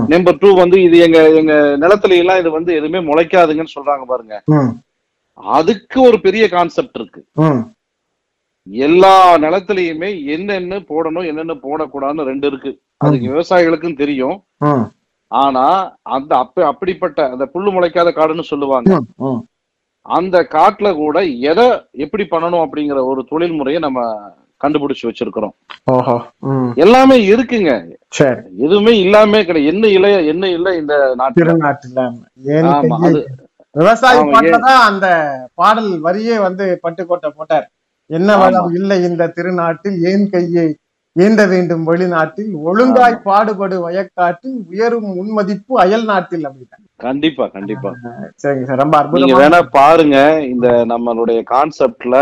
நம்பர் 0.09 0.39
டூ 0.39 0.53
வந்து 0.55 0.79
இது 0.83 0.99
எங்க 1.09 1.19
எங்க 1.41 1.55
நிலத்துல 1.85 2.19
எல்லாம் 2.23 2.41
இது 2.43 2.51
வந்து 2.51 2.73
எதுவுமே 2.79 3.03
முளைக்காதுங்கன்னு 3.11 3.77
சொல்றாங்க 3.77 4.07
பாருங்க. 4.07 4.35
அதுக்கு 5.39 5.99
ஒரு 6.03 6.21
பெரிய 6.21 6.47
கான்செப்ட் 6.49 6.99
இருக்கு. 7.01 7.21
எல்லா 8.71 9.37
நிலத்திலயுமே 9.37 10.25
என்னென்ன 10.25 10.77
போடணும் 10.77 11.27
என்னென்ன 11.27 11.55
போடக்கூடாதுன்னு 11.55 12.25
ரெண்டு 12.25 12.47
இருக்கு. 12.47 12.81
அதுக்கு 12.97 13.31
விவசாயிகளுக்கும் 13.31 13.97
தெரியும். 13.97 14.45
ஆனா 15.29 15.97
அந்த 16.03 16.37
அப்ப 16.37 16.67
அப்படிப்பட்ட 16.67 17.31
அந்த 17.31 17.51
புல்லு 17.55 17.73
முளைக்காத 17.73 18.11
காடுன்னு 18.11 18.41
சொல்லுவாங்க. 18.41 18.99
அந்த 20.03 20.47
காட்டுல 20.51 20.95
கூட 20.95 21.25
எதை 21.25 21.87
எப்படி 21.91 22.27
பண்ணணும் 22.31 22.67
அப்படிங்கிற 22.67 23.05
ஒரு 23.05 23.27
தொழில் 23.29 23.53
முறையை 23.53 23.83
நம்ம 23.83 24.23
கண்டுபிடிச்சு 24.65 25.03
வச்சிருக்கிறோம். 25.03 25.53
எல்லாமே 26.77 27.29
இருக்குங்க. 27.29 27.97
எதுவுமே 28.57 28.99
இல்லாம 28.99 29.45
கிடையாது 29.45 29.75
என்ன 29.75 29.87
இல்ல 29.89 30.23
என்ன 30.23 30.49
இல்ல 30.49 30.77
இந்த 30.77 31.15
நாட்டுல. 31.19 31.33
திருநாட்டுல 31.35 32.13
ஏன் 32.45 32.63
ஆமா 32.63 32.67
கையை- 32.67 33.05
அது 33.05 33.27
விவசாயி 33.71 34.19
ஆமா, 34.19 34.33
பாட்டுலதான் 34.33 34.87
அந்த 34.89 35.07
பாடல் 35.55 36.03
வரியே 36.03 36.41
வந்து 36.41 36.81
பட்டுக்கோட்டை 36.83 37.29
போட்டார். 37.29 37.71
என்ன 38.13 38.31
வளம் 38.41 38.71
இல்லை 38.79 38.97
இந்த 39.09 39.33
திருநாட்டில்? 39.37 39.99
ஏன் 40.11 40.25
கையை 40.33 40.69
ஏந்த 41.17 41.43
வேண்டும் 41.47 41.83
வெளிநாட்டில்? 41.89 42.53
ஒழுங்காய் 42.69 43.17
பாடுபடு 43.25 43.77
வயக்காட்டில் 43.85 44.55
உயரும் 44.71 45.09
முன்மதிப்பு 45.17 45.73
அயல் 45.83 46.07
நாட்டில் 46.11 46.47
அப்படின்னா 46.49 46.79
கண்டிப்பா 47.01 47.45
கண்டிப்பா. 47.49 47.91
சரிங்க 48.43 48.67
சார். 48.69 48.81
ரொம்ப 48.83 48.95
நீங்க 48.95 49.03
அற்புதமா 49.03 49.41
வேணா 49.41 49.61
பாருங்க 49.77 50.17
இந்த 50.47 50.69
நம்மளுடைய 50.93 51.41
கான்செப்ட்ல 51.51 52.17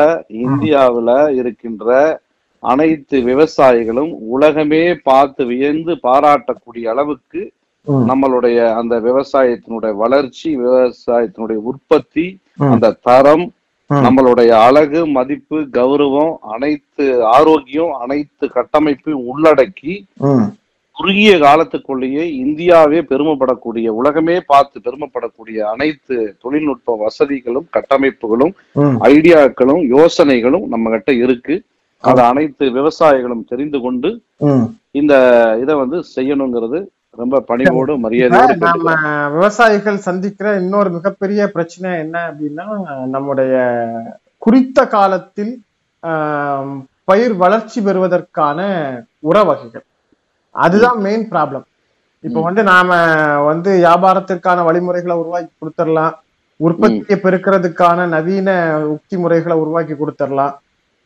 இந்தியாவுல 0.45 1.11
இருக்கின்ற 1.41 1.89
அனைத்து 2.63 3.17
விவசாயிகளும் 3.29 4.11
உலகமே 4.31 4.83
பார்த்து 5.05 5.43
வியந்து 5.45 5.93
பாராட்டக்கூடிய 6.03 6.85
அளவுக்கு 6.93 7.43
நம்மளுடைய 8.07 8.59
அந்த 8.79 8.95
விவசாயத்தினுடைய 9.07 9.93
வளர்ச்சி 9.97 10.49
விவசாயத்தினுடைய 10.57 11.59
உற்பத்தி 11.71 12.27
அந்த 12.67 12.97
தரம். 13.07 13.45
நம்மளுடைய 14.05 14.51
அழகு 14.67 15.01
மதிப்பு 15.17 15.59
கௌரவம் 15.77 16.35
அனைத்து 16.55 17.05
ஆரோக்கியம் 17.37 17.93
அனைத்து 18.05 18.45
கட்டமைப்பையும் 18.57 19.25
உள்ளடக்கி 19.33 19.95
குறுகிய 20.97 21.33
காலத்துக்குள்ளேயே 21.39 22.25
இந்தியாவே 22.45 22.99
பெருமைப்படக்கூடிய 23.11 23.89
உலகமே 24.01 24.37
பார்த்து 24.47 24.77
பெருமைப்படக்கூடிய 24.87 25.59
அனைத்து 25.73 26.17
தொழில்நுட்ப 26.43 26.97
வசதிகளும் 27.05 27.67
கட்டமைப்புகளும். 27.77 28.53
ஐடியாக்களும் 29.13 29.83
யோசனைகளும் 29.97 30.67
நம்ம 30.73 30.91
கிட்ட 30.91 31.13
இருக்கு 31.25 31.57
அதை 32.05 32.23
அனைத்து 32.33 32.65
விவசாயிகளும் 32.79 33.47
தெரிந்து 33.53 33.81
கொண்டு. 33.81 34.11
இந்த 35.01 35.15
இதை 35.63 35.75
வந்து 35.83 35.99
செய்யணுங்கிறது 36.17 36.81
ரொம்ப 37.19 37.37
பணிவோடு 37.49 37.93
மரியாதையோடு 38.03 38.57
நம்ம. 38.65 38.93
விவசாயிகள் 39.37 40.05
சந்திக்கிற 40.09 40.49
இன்னொரு 40.63 40.91
மிகப்பெரிய 40.97 41.41
பிரச்சனை 41.55 41.89
என்ன 42.05 42.17
அப்படின்னா 42.31 42.67
நம்முடைய 43.15 43.55
குறித்த 44.45 44.79
காலத்தில் 44.97 45.53
பயிர் 47.11 47.35
வளர்ச்சி 47.43 47.79
பெறுவதற்கான 47.87 48.61
உர 49.31 49.37
வகைகள். 49.49 49.85
அதுதான் 50.55 50.99
மெயின் 51.07 51.27
ப்ராப்ளம் 51.33 51.67
இப்ப 52.25 52.39
வந்து 52.47 52.63
நாம 52.73 52.97
வந்து 53.49 53.71
வியாபாரத்திற்கான 53.85 54.65
வழிமுறைகளை 54.69 55.15
உருவாக்கி 55.23 55.53
கொடுத்துடலாம் 55.59 56.17
உற்பத்தியை 56.61 57.17
பெருக்கிறதுக்கான 57.21 58.07
நவீன 58.15 58.49
உக்தி 58.95 59.17
முறைகளை 59.23 59.57
உருவாக்கி 59.63 59.95
கொடுத்துடலாம். 59.95 60.55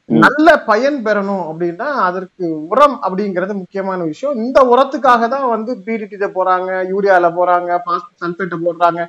நல்ல 0.08 0.48
பயன் 0.68 0.96
பெறணும் 1.06 1.44
அப்படின்னா 1.50 1.86
அதற்கு 2.08 2.44
உரம் 2.72 2.96
அப்படிங்கிறது 3.06 3.52
முக்கியமான 3.60 4.00
விஷயம். 4.10 4.34
இந்த 4.44 4.58
உரத்துக்காக 4.72 5.28
தான் 5.34 5.46
வந்து 5.54 5.72
பிடிடில 5.86 6.26
போறாங்க 6.38 6.70
யூரியால 6.92 7.28
போறாங்க 7.38 7.70
பாஸ்பேட் 7.86 8.22
சல்பேட்டை 8.24 8.58
போடுறாங்க. 8.66 9.00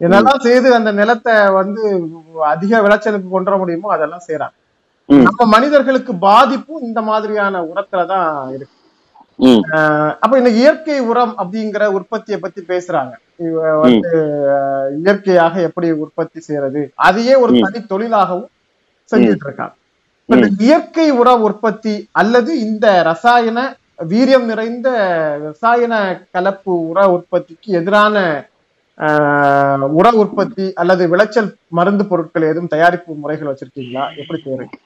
என்னெல்லாம் 0.00 0.44
செய்து 0.46 0.68
அந்த 0.78 0.90
நிலத்தை 1.00 1.34
வந்து 1.60 1.82
அதிக 2.52 2.80
விளைச்சலுக்கு 2.86 3.28
கொண்டு 3.32 3.50
வர 3.50 3.58
முடியுமோ 3.62 3.88
அதெல்லாம் 3.96 4.26
செய்யறாங்க. 4.28 4.56
நம்ம 5.08 5.46
மனிதர்களுக்கு 5.54 6.12
பாதிப்பும் 6.28 6.84
இந்த 6.88 7.00
மாதிரியான 7.10 7.62
உரத்துல 7.70 8.02
தான் 8.12 8.28
இருக்கு. 8.56 8.76
அப்ப 10.22 10.32
இந்த 10.40 10.50
இயற்கை 10.60 10.96
உரம் 11.10 11.34
அப்படிங்கிற 11.42 11.84
உற்பத்தியை 11.98 12.38
பத்தி 12.40 12.60
பேசுறாங்க. 12.72 13.12
இவ 13.48 13.60
வந்து 13.84 14.10
இயற்கையாக 15.00 15.54
எப்படி 15.68 15.90
உற்பத்தி 16.04 16.40
செய்யறது? 16.46 16.82
அதையே 17.08 17.34
ஒரு. 17.42 17.52
தனி 17.66 17.80
தொழிலாகவும் 17.92 18.50
செஞ்சுட்டு 19.12 19.46
இருக்காங்க. 19.48 19.74
இந்த 20.30 20.48
இயற்கை 20.66 21.06
உர 21.20 21.28
உற்பத்தி 21.46 21.94
அல்லது 22.20 22.50
இந்த 22.66 22.86
ரசாயன 23.10 23.58
வீரியம் 24.12 24.46
நிறைந்த 24.50 24.88
ரசாயன 25.46 25.94
கலப்பு 26.34 26.72
உர 26.90 26.98
உற்பத்திக்கு 27.16 27.68
எதிரான 27.80 28.16
உர 29.98 30.06
உற்பத்தி 30.22 30.64
அல்லது 30.80 31.02
விளைச்சல் 31.12 31.50
மருந்து 31.78 32.04
பொருட்கள் 32.10 32.50
எதுவும் 32.50 32.72
தயாரிப்பு 32.74 33.20
முறைகள் 33.22 33.50
வச்சிருக்கீங்களா? 33.50 34.04
எப்படி 34.20 34.38
செய்யறீங்க 34.44 34.76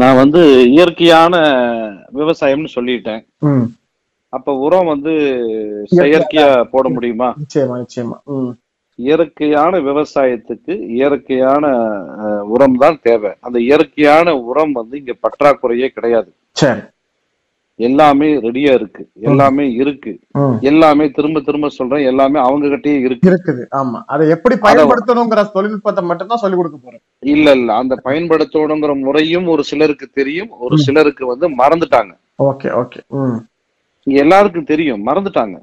நான் 0.00 0.18
வந்து 0.22 0.40
இயற்கையான 0.74 1.34
விவசாயம்னு 2.18 2.74
சொல்லிட்டேன். 2.76 3.22
அப்ப 4.36 4.52
உரம் 4.66 4.90
வந்து 4.92 5.12
செயற்கையா 5.98 6.46
போட 6.74 6.86
முடியுமா? 6.96 7.28
நிச்சயமா 7.42 7.74
நிச்சயமா. 7.82 8.16
இயற்கையான 9.02 9.80
விவசாயத்துக்கு 9.80 10.74
இயற்கையான 10.88 11.64
உரம் 12.44 12.76
தான் 12.76 12.98
தேவை. 13.02 13.30
அந்த 13.40 13.60
இயற்கையான 13.60 14.36
உரம் 14.36 14.72
வந்து 14.72 14.98
இங்க 14.98 15.14
பற்றாக்குறையே 15.22 15.88
கிடையாது. 15.88 16.32
எல்லாமே 17.76 18.34
ரெடியா 18.34 18.72
இருக்கு. 18.72 19.08
எல்லாமே 19.20 19.72
இருக்கு. 19.72 20.18
எல்லாமே 20.60 21.10
திரும்ப 21.10 21.40
திரும்ப 21.40 21.68
சொல்றேன். 21.68 22.06
எல்லாமே 22.06 22.40
அவங்க 22.40 22.66
கிட்டயே 22.66 22.98
இருக்கு. 23.00 23.30
இருக்குது. 23.30 23.74
ஆமா. 23.74 24.02
அதை 24.06 24.28
எப்படி 24.28 24.56
பயன்படுத்தணுங்கிற 24.56 25.50
தொழில்நுட்பத்தை 25.52 26.04
மட்டும்தான் 26.04 26.38
சொல்லி 26.38 26.56
கொடுக்க 26.56 26.78
போறேன். 26.82 27.02
இல்ல 27.18 27.50
இல்ல. 27.50 27.74
அந்த 27.74 28.00
பயன்படுத்தணுங்கிற 28.04 29.00
முறையும் 29.00 29.46
ஒரு 29.46 29.64
சிலருக்கு 29.64 30.08
தெரியும். 30.14 30.50
ஒரு. 30.50 30.78
சிலருக்கு 30.78 31.26
வந்து 31.26 31.48
மறந்துட்டாங்க. 31.50 32.12
Okay 32.42 32.84
okay. 32.84 33.00
எல்லாருக்கும் 34.04 34.64
தெரியும். 34.64 35.06
மறந்துட்டாங்க. 35.06 35.56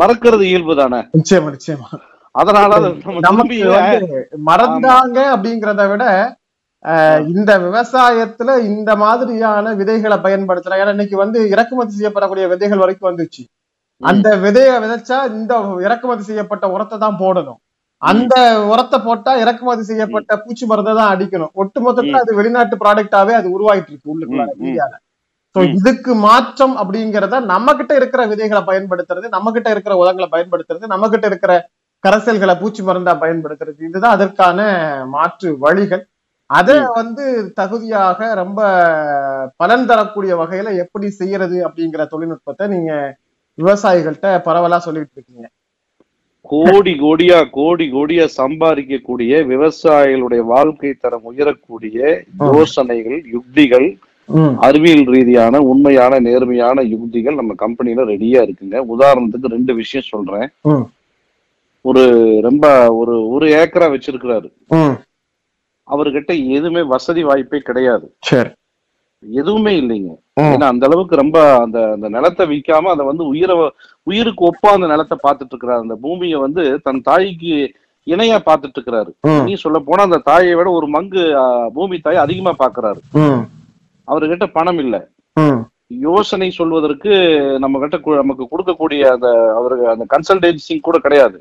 மறக்கிறது 0.00 0.42
இயல்பு 0.42 0.76
தானே? 0.76 0.96
நிச்சயமா 0.96 1.56
நிச்சயமா. 1.56 1.98
அதனால 2.34 2.72
நமக்கு 3.20 3.56
மறந்தாங்க 4.48 5.18
அப்படிங்கறத 5.34 5.88
விட 5.88 6.04
இந்த 7.32 7.58
விவசாயத்துல 7.58 8.50
இந்த 8.64 8.96
மாதிரியான 8.96 9.74
விதைகளை 9.74 10.16
பயன்படுத்தலாம். 10.18 10.80
ஏன்னா 10.82 10.88
இன்னைக்கு 10.88 11.16
வந்து 11.16 11.48
இறக்குமதி 11.48 11.92
செய்யப்படக்கூடிய 11.96 12.46
விதைகள் 12.48 12.78
வரைக்கும் 12.78 13.10
வந்துச்சு. 13.10 13.42
அந்த 14.00 14.36
விதைய 14.36 14.72
விதைச்சா 14.78 15.32
இந்த 15.32 15.54
இறக்குமதி 15.80 16.22
செய்யப்பட்ட 16.22 16.66
உரத்தை 16.68 16.98
தான் 16.98 17.18
போடணும். 17.20 17.58
அந்த 18.02 18.34
உரத்தை 18.72 18.98
போட்டா 18.98 19.32
இறக்குமதி 19.36 19.82
செய்யப்பட்ட 19.82 20.36
பூச்சி 20.36 20.66
மருந்தை 20.66 20.94
தான் 20.94 21.12
அடிக்கணும். 21.14 21.52
ஒட்டு 21.54 21.80
மொத்தத்துல 21.80 22.20
அது 22.20 22.34
வெளிநாட்டு 22.34 22.76
ப்ராடக்டாவே 22.76 23.32
அது 23.32 23.48
உருவாயிட்டு 23.56 23.90
இருக்கு 23.90 24.12
உள்ளுக்குள்ள. 24.14 24.44
இந்தியால. 24.60 24.94
சோ. 25.56 25.60
இதுக்கு 25.78 26.14
மாற்றம் 26.24 26.74
அப்படிங்கறத 26.76 27.40
நம்ம 27.44 27.74
கிட்ட 27.74 27.94
இருக்கிற 27.94 28.26
விதைகளை 28.26 28.62
பயன்படுத்துறது 28.62 29.28
நம்ம 29.28 29.50
கிட்ட 29.50 29.70
இருக்கிற 29.70 29.96
உரங்களை 29.96 30.28
பயன்படுத்துறது 30.30 30.86
நம்ம 30.86 31.08
கிட்ட 31.08 31.26
இருக்கிற 31.26 31.52
கரைசல்களை 32.06 32.60
பூச்சி 32.60 32.82
மருந்தா 32.82 33.12
பயன்படுத்துறது. 33.24 33.80
இதுதான் 33.88 34.16
அதற்கான 34.16 34.60
மாற்று 35.06 35.58
வழிகள். 35.58 36.06
அதை 36.46 36.80
வந்து 36.94 37.52
தகுதியாக 37.54 38.34
ரொம்ப 38.34 38.60
பலன் 39.56 39.86
தரக்கூடிய 39.86 40.36
வகையில 40.36 40.76
எப்படி 40.76 41.10
செய்யறது 41.10 41.68
அப்படிங்கிற 41.68 42.04
தொழில்நுட்பத்தை 42.06 42.66
நீங்க 42.66 42.92
விவசாயிகள்கிட்ட 43.58 44.30
பரவலா 44.46 44.76
சொல்லிட்டு 44.76 45.14
இருக்கீங்க. 45.14 45.46
கோடி 46.42 46.92
கோடியா 46.92 47.38
கோடி 47.50 47.86
கோடியா 47.92 48.24
சம்பாதிக்கக்கூடிய 48.36 49.32
விவசாயிகளுடைய 49.52 50.42
வாழ்க்கை 50.52 50.92
தரம் 50.92 51.22
உயரக்கூடிய 51.22 52.24
யோசனைகள் 52.38 53.18
யுக்திகள் 53.32 53.88
அறிவியல் 54.66 55.04
ரீதியான 55.04 55.60
உண்மையான 55.60 56.20
நேர்மையான 56.20 56.82
யுக்திகள் 56.82 57.34
நம்ம 57.34 57.54
கம்பெனில 57.54 58.04
ரெடியா 58.04 58.40
இருக்குங்க. 58.46 58.78
உதாரணத்துக்கு 58.94 59.54
ரெண்டு 59.56 59.74
விஷயம் 59.74 60.10
சொல்றேன். 60.12 60.48
ஒரு 61.88 62.02
ரொம்ப 62.46 62.64
ஒரு 63.00 63.14
ஒரு 63.34 63.46
ஏக்கரா 63.60 63.86
வச்சிருக்கிறாரு. 63.92 64.48
அவர்கிட்ட 65.88 66.32
எதுவுமே 66.56 66.82
வசதி 66.92 67.22
வாய்ப்பே 67.28 67.60
கிடையாது. 67.68 68.06
எதுவுமே 69.22 69.72
இல்லைங்க. 69.80 70.10
ஏன்னா 70.48 70.66
அந்த 70.72 70.84
அளவுக்கு 70.88 71.14
ரொம்ப 71.20 71.38
அந்த 71.62 71.78
அந்த 71.94 72.08
நிலத்தை 72.16 72.44
விற்காம 72.50 72.90
அதை 72.94 73.04
வந்து 73.06 73.24
உயிரை 73.32 73.54
உயிருக்கு 74.06 74.42
ஒப்பா 74.48 74.70
அந்த 74.74 74.88
நிலத்தை 74.92 75.16
பார்த்துட்டு 75.22 75.52
இருக்கிறாரு 75.52 75.84
அந்த 75.84 75.96
பூமியை 76.04 76.38
வந்து 76.44 76.64
தன் 76.86 77.04
தாய்க்கு 77.08 77.54
இணையா 78.06 78.36
பார்த்துட்டு 78.40 78.76
இருக்கிறாரு 78.78 79.10
நீ 79.46 79.54
சொல்ல 79.62 79.78
போனா 79.86 80.02
அந்த 80.08 80.20
தாயை 80.28 80.52
விட 80.58 80.68
ஒரு 80.78 80.86
மங்கு 80.94 81.22
பூமி 81.74 81.96
தாய் 81.98 82.24
அதிகமா 82.24 82.52
பாக்குறாரு 82.62 83.00
அவர்கிட்ட 84.08 84.46
பணம் 84.52 84.80
இல்ல. 84.84 84.96
யோசனை 85.90 86.50
சொல்வதற்கு 86.50 87.12
நம்ம 87.62 87.78
கிட்ட 87.82 88.16
நமக்கு 88.22 88.44
கொடுக்கக்கூடிய 88.52 89.02
அந்த 89.14 89.28
அவருக்கு 89.58 89.86
அந்த 89.92 90.04
கன்சல்டன்சி 90.14 90.74
கூட 90.80 90.98
கிடையாது. 90.98 91.38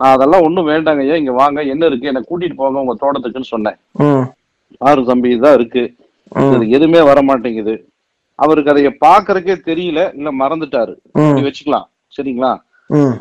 நான் 0.00 0.14
அதெல்லாம் 0.14 0.44
ஒண்ணும் 0.46 0.68
வேண்டாங்க 0.68 1.02
ஐயா 1.04 1.16
இங்க 1.22 1.32
வாங்க. 1.32 1.62
என்ன 1.72 1.86
இருக்கு? 1.86 2.10
என்னை 2.10 2.22
கூட்டிட்டு 2.30 2.56
போங்க 2.60 2.84
உங்க 2.84 2.94
தோட்டத்துக்குன்னு 3.02 3.52
சொன்னேன். 3.54 3.76
ஆறு 4.88 5.04
தம்பி 5.10 5.36
இதான் 5.36 5.56
இருக்கு. 5.58 5.82
எதுவுமே 6.76 7.00
வர 7.10 7.18
மாட்டேங்குது 7.22 7.74
அவருக்கு 8.38 8.72
அதைய 8.72 8.90
பாக்குறதுக்கே 9.06 9.56
தெரியல. 9.70 10.00
இல்ல 10.18 10.28
மறந்துட்டாரு. 10.42 10.94
வச்சுக்கலாம். 11.48 11.86
சரிங்களா? 12.16 12.52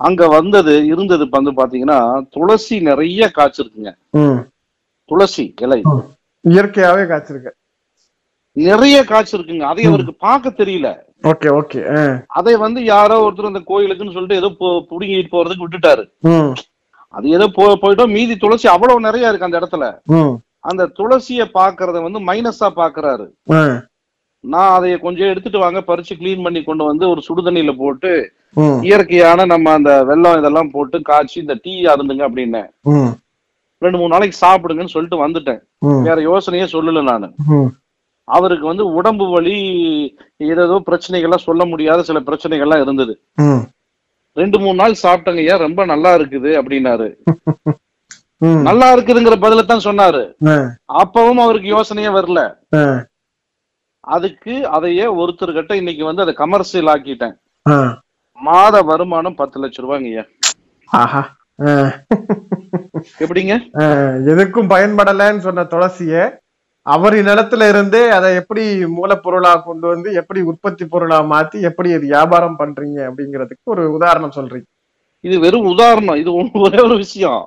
அங்க 0.08 0.28
வந்தது 0.38 0.74
இருந்தது 0.86 1.26
வந்து 1.36 1.52
பாத்தீங்கன்னா 1.60 2.00
துளசி 2.36 2.76
நிறைய 2.90 3.30
காய்ச்சிருக்குங்க. 3.38 3.92
துளசி 5.12 5.46
இலை. 5.66 5.82
இயற்கையாவே 6.46 7.04
காய்ச்சிருக்கு. 7.12 7.52
நிறைய 8.56 8.98
காய்ச்சிருக்குங்க 9.04 9.66
அதை 9.66 9.84
அவருக்கு 9.86 10.14
பார்க்க 10.26 10.50
தெரியல. 10.58 10.88
ஓகே 11.24 11.50
ஓகே 11.60 11.82
அதை 12.34 12.54
வந்து 12.58 12.80
யாரோ 12.86 13.16
ஒருத்தர் 13.24 13.52
அந்த 13.52 13.62
கோயிலுக்குன்னு 13.68 14.16
சொல்லிட்டு 14.16 14.40
ஏதோ 14.42 14.50
புடுங்கிட்டு 14.90 15.34
போறதுக்கு 15.34 15.66
விட்டுட்டாரு. 15.66 16.04
அது 17.14 17.26
ஏதோ 17.30 17.46
போ 17.56 17.64
போயிட்டோம். 17.82 18.14
மீதி 18.14 18.36
துளசி 18.38 18.68
அவ்வளவு 18.68 19.06
நிறைய 19.08 19.30
இருக்கு 19.30 19.48
அந்த 19.48 19.60
இடத்துல. 19.62 19.88
அந்த 20.64 20.84
துளசிய 20.98 21.44
பாக்குறத 21.56 21.98
வந்து 22.04 22.20
மைனஸா 22.28 22.68
பாக்குறாரு 22.78 23.26
நான் 24.44 24.74
அதை 24.74 24.88
கொஞ்சம் 25.00 25.30
எடுத்துட்டு 25.30 25.60
வாங்க. 25.60 25.80
பறிச்சு 25.82 26.14
க்ளீன் 26.16 26.46
பண்ணி 26.46 26.62
கொண்டு 26.64 26.84
வந்து 26.84 27.06
ஒரு 27.10 27.22
சுடுதண்ணியில 27.28 27.74
போட்டு 27.78 28.12
இயற்கையான 28.84 29.46
நம்ம 29.46 29.72
அந்த 29.72 29.92
வெல்லம் 30.10 30.40
இதெல்லாம் 30.40 30.72
போட்டு 30.72 30.98
காய்ச்சி 31.04 31.38
இந்த 31.40 31.56
டீ 31.64 31.74
அருந்துங்க 31.86 32.24
அப்படின்னேன் 32.28 32.68
ம். 32.94 33.12
ரெண்டு 33.82 34.00
மூணு 34.00 34.14
நாளைக்கு 34.14 34.38
சாப்பிடுங்கன்னு 34.42 34.94
சொல்லிட்டு 34.94 35.24
வந்துட்டேன். 35.24 35.62
வேற 36.04 36.18
யோசனையே 36.24 36.66
சொல்லல 36.74 37.04
நானு. 37.04 37.28
அவருக்கு 38.28 38.66
வந்து 38.72 38.86
உடம்பு 38.98 39.26
வலி 39.34 39.56
ஏதேதோ 40.50 40.78
பிரச்சனைகள்லாம் 40.90 41.46
சொல்ல 41.48 41.66
முடியாத 41.72 42.04
சில 42.10 42.20
பிரச்சனைகள்லாம் 42.28 42.84
இருந்தது. 42.86 43.14
ரெண்டு 44.42 44.58
மூணு 44.64 44.78
நாள் 44.82 45.02
சாப்பிட்டங்க 45.06 45.42
ஐயா 45.46 45.56
ரொம்ப 45.64 45.82
நல்லா 45.92 46.12
இருக்குது? 46.20 46.52
அப்படின்னாரு. 46.60 47.08
நல்லா 48.68 48.88
இருக்குதுங்கிற 48.96 49.36
பதில 49.44 49.66
தான் 49.72 49.86
சொன்னாரு. 49.88 50.22
அப்பவும் 51.02 51.42
அவருக்கு 51.44 51.68
யோசனையே 51.76 52.12
வரல. 52.18 52.42
அதுக்கு 54.16 54.54
அதையே 54.76 55.06
ஒருத்தர்கிட்ட 55.22 55.74
இன்னைக்கு 55.82 56.04
வந்து 56.08 56.24
அதை 56.26 56.34
கமர்ஷியல் 56.44 56.92
ஆக்கிட்டேன். 56.94 57.36
மாத 58.48 58.82
வருமானம் 58.92 59.40
பத்து 59.42 59.60
லட்சம் 59.64 59.86
ரூபாய்ங்க 59.86 60.10
ஐயா. 60.12 60.26
எப்படிங்க. 63.24 63.56
எதுக்கும் 64.32 64.72
பயன்படலைன்னு 64.74 65.46
சொன்ன 65.48 65.68
துளசிய 65.74 66.24
அவர் 66.86 67.16
நிலத்துல 67.28 67.68
இருந்தே 67.72 68.02
அதை 68.16 68.30
எப்படி 68.40 68.64
மூலப்பொருளா 68.96 69.52
கொண்டு 69.68 69.86
வந்து 69.92 70.10
எப்படி 70.22 70.40
உற்பத்தி 70.52 70.86
பொருளா 70.94 71.18
மாத்தி 71.34 71.60
எப்படி 71.70 71.90
அது 71.98 72.06
வியாபாரம் 72.14 72.58
பண்றீங்க 72.62 73.00
அப்படிங்கிறதுக்கு 73.10 73.74
ஒரு 73.76 73.84
உதாரணம் 73.98 74.36
சொல்றீங்க 74.38 74.70
இது 75.28 75.36
வெறும் 75.44 75.70
உதாரணம் 75.74 76.20
இது 76.22 76.32
ஒரே 76.66 76.80
ஒரு 76.88 76.96
விஷயம். 77.04 77.44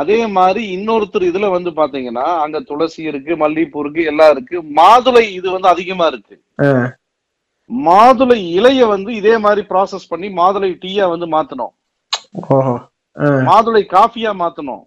அதே 0.00 0.18
மாதிரி 0.36 0.62
இன்னொருத்தர் 0.76 1.28
இதுல 1.30 1.46
வந்து 1.56 1.70
பாத்தீங்கன்னா 1.80 2.24
அங்க 2.44 2.58
துளசி 2.70 3.00
இருக்கு 3.10 3.32
மல்லிகைப்பூ 3.42 3.82
இருக்கு 3.84 4.02
எல்லாம் 4.10 4.32
இருக்கு 4.34 4.56
மாதுளை 4.78 5.24
இது 5.38 5.46
வந்து 5.54 5.68
அதிகமா 5.74 6.06
இருக்கு. 6.12 6.36
மாதுளை 7.70 8.38
இலைய 8.58 8.86
வந்து 8.94 9.10
இதே 9.20 9.34
மாதிரி 9.44 9.62
ப்ராசஸ் 9.70 10.10
பண்ணி 10.10 10.28
மாதுளை 10.40 10.70
டீயா 10.82 11.06
வந்து 11.14 11.26
மாத்தணும். 11.36 11.72
மாதுளை 13.48 13.82
காஃபியா 13.96 14.32
மாத்தணும். 14.42 14.84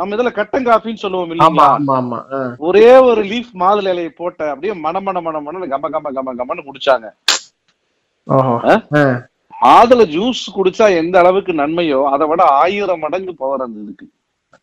நம்ம 0.00 0.14
இதுல 0.16 0.30
கட்டன் 0.36 0.68
காஃபின்னு 0.68 1.02
சொல்லுவோம் 1.02 1.32
இல்லைங்களா. 1.34 1.66
ஒரே 2.68 2.90
ஒரு 3.08 3.22
லீஃப் 3.32 3.50
மாதுளை 3.62 3.90
இலையை 3.94 4.12
போட்ட 4.20 4.50
அப்படியே 4.52 4.74
மண 4.84 5.00
மண 5.06 5.20
மண 5.26 5.40
மண 5.46 5.66
கம 5.72 5.90
கம 5.94 6.12
கம 6.18 6.34
கமன்னு 6.40 6.66
குடிச்சாங்க. 6.68 7.08
மாதுளை 9.64 10.04
ஜூஸ் 10.12 10.42
குடிச்சா 10.56 10.86
எந்த 11.00 11.16
அளவுக்கு 11.22 11.52
நன்மையோ 11.58 12.00
அதை 12.12 12.26
விட 12.30 12.42
ஆயிரம் 12.60 13.02
மடங்கு 13.04 13.32
பவர் 13.40 13.64
அந்த 13.64 13.78
இதுக்கு. 13.84 14.06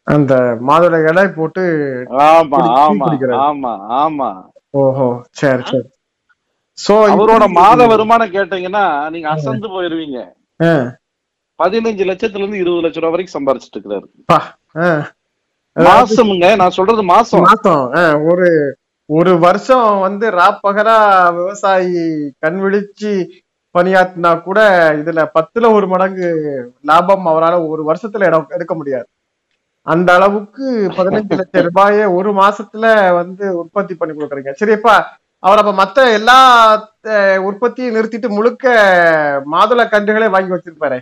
அந்த 0.08 0.34
மாதுளை 0.68 1.00
இலை 1.10 1.26
போட்டு 1.38 1.64
ஆமா 2.28 2.60
ஆமா. 2.84 3.06
ஆமா 3.48 3.74
ஆமா. 4.02 4.30
ஓஹோ 4.82 5.08
சரி 5.42 5.64
சரி. 5.72 5.88
சோ 6.78 6.94
அவரோட 7.14 7.44
மாத 7.60 7.80
வருமானம் 7.94 8.34
கேட்டீங்கன்னா 8.36 8.84
நீங்க 9.14 9.28
அசந்து 9.36 9.68
போயிருவீங்க. 9.76 10.20
பதினஞ்சு 11.60 12.04
லட்சத்துல 12.10 12.44
இருந்து 12.44 12.62
இருபது 12.64 12.84
லட்சம் 12.86 13.04
ரூபாய் 13.04 13.16
வரைக்கும் 13.16 13.36
சம்பாரிச்சிட்டு 13.36 13.78
இருக்கிறாரு. 13.78 14.08
மாசம்ங்க 15.86 16.48
நான் 16.62 16.76
சொல்றது 16.78 17.02
மாசம். 17.14 17.44
மாசம். 17.50 17.84
ஒரு 18.30 18.48
ஒரு 19.10 19.32
வருஷம் 19.40 19.90
வந்து 20.06 20.26
ராப்பகரா 20.40 20.96
விவசாயி 21.38 22.02
கண் 22.44 22.58
விழிச்சு 22.64 23.12
பணியாற்றினா 23.76 24.32
கூட 24.48 24.60
இதுல 25.02 25.22
பத்துல 25.38 25.70
ஒரு 25.78 25.88
மடங்கு 25.88 26.28
லாபம் 26.90 27.26
அவரால 27.32 27.56
ஒரு 27.74 27.84
வருஷத்துல 27.90 28.28
இடம் 28.30 28.54
எடுக்க 28.56 28.74
முடியாது. 28.76 29.08
அந்த 29.88 30.10
அளவுக்கு 30.18 30.66
பதினஞ்சு 30.98 31.38
லட்சம் 31.40 31.66
ரூபாய 31.68 32.08
ஒரு 32.20 32.32
மாசத்துல 32.42 32.86
வந்து 33.20 33.46
உற்பத்தி 33.62 33.94
பண்ணி 33.96 34.14
கொடுக்குறீங்க. 34.16 34.54
சரிப்பா 34.62 34.96
அவர் 35.44 35.62
அப்ப 35.62 35.74
மத்த 35.84 36.08
எல்லா 36.20 36.38
உற்பத்தியும் 37.50 37.96
நிறுத்திட்டு 37.98 38.30
முழுக்க 38.38 38.66
மாதுளை 39.54 39.86
கன்றுகளே 39.94 40.30
வாங்கி 40.36 40.54
வச்சிருப்பாரு. 40.54 40.98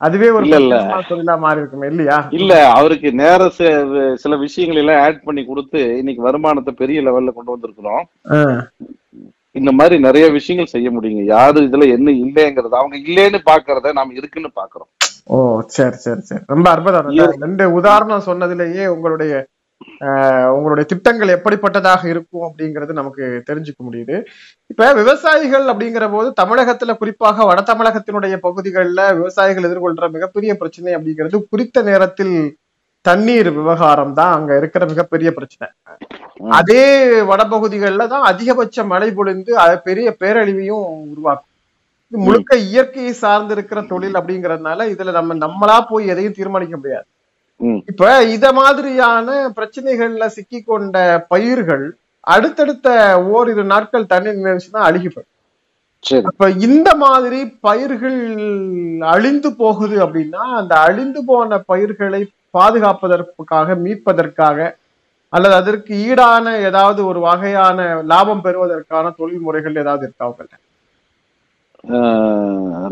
அதுவே 0.00 0.28
ஒரு 0.36 0.46
தொழிலா 1.10 1.34
மாறி 1.44 1.60
இருக்குமே 1.62 1.86
இல்லையா? 1.92 2.16
இல்ல 2.38 2.52
அவருக்கு 2.78 3.08
நேர 3.20 3.42
சில 4.24 4.34
விஷயங்கள் 4.44 4.80
எல்லாம் 4.82 5.00
ஆட் 5.04 5.24
பண்ணி 5.26 5.42
கொடுத்து 5.44 5.80
இன்னைக்கு 6.00 6.22
வருமானத்தை 6.26 6.72
பெரிய 6.82 7.00
லெவல்ல 7.06 7.32
கொண்டு 7.36 7.54
வந்திருக்கிறோம். 7.54 8.04
இந்த 9.60 9.70
மாதிரி 9.78 9.96
நிறைய 10.06 10.26
விஷயங்கள் 10.38 10.72
செய்ய 10.74 10.88
முடியுங்க. 10.96 11.22
யாரு 11.34 11.58
இதுல 11.68 11.86
என்ன 11.96 12.10
இல்லைங்கிறது 12.24 12.80
அவங்க 12.80 12.96
இல்லைன்னு 13.06 13.38
பாக்குறத 13.50 13.92
நாம 13.98 14.14
இருக்குன்னு 14.20 14.50
பாக்குறோம். 14.60 14.90
ஓ 15.34 15.36
சரி 15.76 15.96
சரி 16.06 16.22
சரி. 16.30 16.42
ரொம்ப 16.54 16.66
அற்புதம். 16.74 17.08
ரெண்டு 17.44 17.64
உதாரணம் 17.78 18.26
சொன்னதுலயே 18.30 18.84
உங்களுடைய 18.94 19.32
உங்களுடைய 20.56 20.84
திட்டங்கள் 20.92 21.34
எப்படிப்பட்டதாக 21.36 22.02
இருக்கும் 22.12 22.46
அப்படிங்கிறது 22.48 22.92
நமக்கு 23.00 23.24
தெரிஞ்சுக்க 23.48 23.80
முடியுது. 23.88 24.16
இப்ப 24.72 24.88
விவசாயிகள் 25.00 25.66
அப்படிங்கிற 25.72 26.06
போது 26.14 26.28
தமிழகத்துல 26.40 26.94
குறிப்பாக 27.00 27.46
வட 27.48 27.60
தமிழகத்தினுடைய 27.70 28.36
பகுதிகளில் 28.46 29.02
விவசாயிகள் 29.20 29.66
எதிர்கொள்ற 29.68 30.08
மிகப்பெரிய 30.16 30.54
பிரச்சனை 30.62 30.94
அப்படிங்கிறது 30.98 31.40
குறித்த 31.52 31.82
நேரத்தில் 31.90 32.36
தண்ணீர் 33.04 33.50
விவகாரம் 33.58 34.14
தான் 34.20 34.32
அங்க 34.36 34.52
இருக்கிற 34.60 34.84
மிகப்பெரிய 34.92 35.28
பிரச்சனை. 35.34 35.66
அதே 36.60 36.86
வடபகுதிகளில் 37.30 38.10
தான் 38.14 38.24
அதிகபட்ச 38.30 38.84
மழை 38.92 39.10
பொழிந்து 39.18 39.52
அது 39.64 39.76
பெரிய 39.88 40.08
பேரழிவையும் 40.22 40.86
உருவாக்கும். 41.12 41.52
இது 42.12 42.18
முழுக்க 42.26 42.56
இயற்கையை 42.70 43.12
சார்ந்து 43.24 43.54
இருக்கிற 43.56 43.80
தொழில் 43.92 44.18
அப்படிங்கறதுனால 44.20 44.88
இதுல 44.94 45.14
நம்ம 45.18 45.36
நம்மளா 45.44 45.78
போய் 45.92 46.10
எதையும் 46.12 46.36
தீர்மானிக்க 46.38 46.76
முடியாது. 46.80 47.06
இப்ப 47.90 48.04
இத 48.36 48.46
மாதிரியான 48.52 49.28
பிரச்சனைகள்ல 49.56 50.26
சிக்கி 50.28 50.58
கொண்ட 50.62 50.96
பயிர்கள் 51.28 51.84
அடுத்தடுத்த 52.26 52.88
ஓரிரு 53.34 53.64
நாட்கள் 53.72 54.10
தண்ணி 54.12 54.30
நினைச்சுன்னா 54.38 54.82
அழுகி 54.88 55.08
போயிடும். 55.08 55.32
சரி. 56.04 56.24
அப்ப 56.30 56.48
இந்த 56.66 56.88
மாதிரி 56.96 57.38
பயிர்கள் 57.60 58.18
அழிந்து 59.12 59.50
போகுது 59.62 59.96
அப்படின்னா 60.06 60.42
அந்த 60.60 60.74
அழிந்து 60.86 61.20
போன 61.24 61.58
பயிர்களை 61.70 62.22
பாதுகாப்பதற்காக 62.54 63.76
மீட்பதற்காக 63.84 64.58
அல்லது 65.32 65.54
அதற்கு 65.54 65.92
ஈடான 66.08 66.52
ஏதாவது 66.68 67.00
ஒரு 67.10 67.20
வகையான 67.20 67.78
லாபம் 68.12 68.44
பெறுவதற்கான 68.44 69.06
தொழில் 69.18 69.44
முறைகள் 69.46 69.80
ஏதாவது 69.82 70.04
இருக்கா 70.06 70.28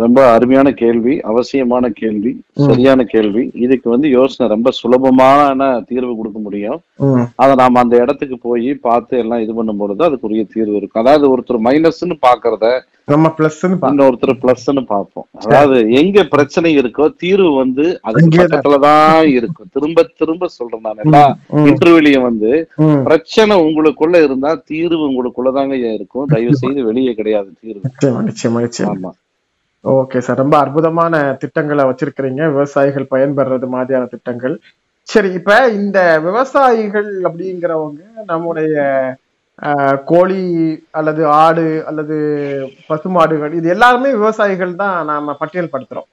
ரொம்ப 0.02 0.18
அருமையான 0.35 0.68
கேள்வி 0.80 1.14
அவசியமான 1.30 1.85
கேள்வி. 2.00 2.33
சரியான 2.68 3.04
கேள்வி. 3.12 3.42
இதுக்கு 3.64 3.88
வந்து 3.94 4.09
யோசனை 4.09 4.44
ரொம்ப 4.54 4.70
சுலபமான 4.80 5.68
தீர்வு 5.88 6.12
கொடுக்க 6.16 6.38
முடியும். 6.46 6.80
அதை 7.42 7.52
நாம 7.62 7.80
அந்த 7.85 7.96
இடத்துக்கு 8.04 8.38
போய் 8.48 8.70
பார்த்து 8.88 9.14
எல்லாம் 9.22 9.42
இது 9.44 9.54
பண்ணும் 9.54 9.80
பொழுது 9.83 10.04
அதுக்குரிய 10.09 10.44
தீர்வு 10.54 10.76
இருக்கும். 10.80 11.02
அதாவது 11.04 11.26
ஒருத்தர் 11.33 11.66
மைனஸ்ன்னு 11.68 12.16
பாக்குறத 12.28 12.66
நம்ம 13.06 13.34
பாருங்க 13.36 13.88
இன்னொருத்தர் 13.90 14.38
பிளஸ்ன்னு 14.42 14.84
பார்ப்போம். 14.86 15.26
அதாவது 15.32 15.90
எங்க 15.90 16.24
பிரச்சனை 16.24 16.78
இருக்கோ 16.78 17.14
தீர்வு 17.16 17.54
வந்து 17.54 17.98
அதுக்கு 18.02 18.42
பக்கத்துலதான் 18.42 19.24
இருக்கும். 19.24 19.66
திரும்ப 19.72 20.10
திரும்ப 20.18 20.48
சொல்றேன் 20.48 20.80
நான். 20.82 20.94
எல்லா 21.02 21.36
இன்டர்வியூலயும் 21.52 22.22
வந்து. 22.22 22.68
பிரச்சனை 23.04 23.60
உங்களுக்குள்ள 23.60 24.24
இருந்தா 24.24 24.62
தீர்வு 24.66 25.10
உங்களுக்குள்ளதாங்க 25.10 25.94
இருக்கும். 25.94 26.26
தயவு 26.26 26.56
செய்து 26.56 26.84
வெளியே 26.84 27.14
கிடையாது 27.14 27.52
தீர்வு. 27.60 27.80
ஆமா. 28.84 29.10
ஓகே 29.84 30.18
சார் 30.18 30.36
ரொம்ப 30.36 30.58
அற்புதமான 30.58 31.36
திட்டங்களை 31.38 31.84
வச்சிருக்கிறீங்க. 31.84 32.46
விவசாயிகள் 32.52 33.06
பயன்பெறது 33.10 33.68
மாதிரியான 33.68 34.06
திட்டங்கள். 34.06 34.60
சரி 35.02 35.32
இப்ப 35.32 35.68
இந்த 35.68 36.20
விவசாயிகள் 36.20 37.20
அப்படிங்கிறவங்க 37.20 38.00
நம்முடைய 38.26 38.74
கோழி 40.10 40.40
அல்லது 40.90 41.22
ஆடு 41.42 41.66
அல்லது 41.90 42.16
பசுமாடுகள் 42.88 43.52
இது 43.58 43.68
எல்லாருமே 43.74 44.10
விவசாயிகள் 44.20 44.80
தான் 44.82 44.96
நாம 45.10 45.36
பட்டியல் 45.40 45.72
படுத்துறோம் 45.74 46.08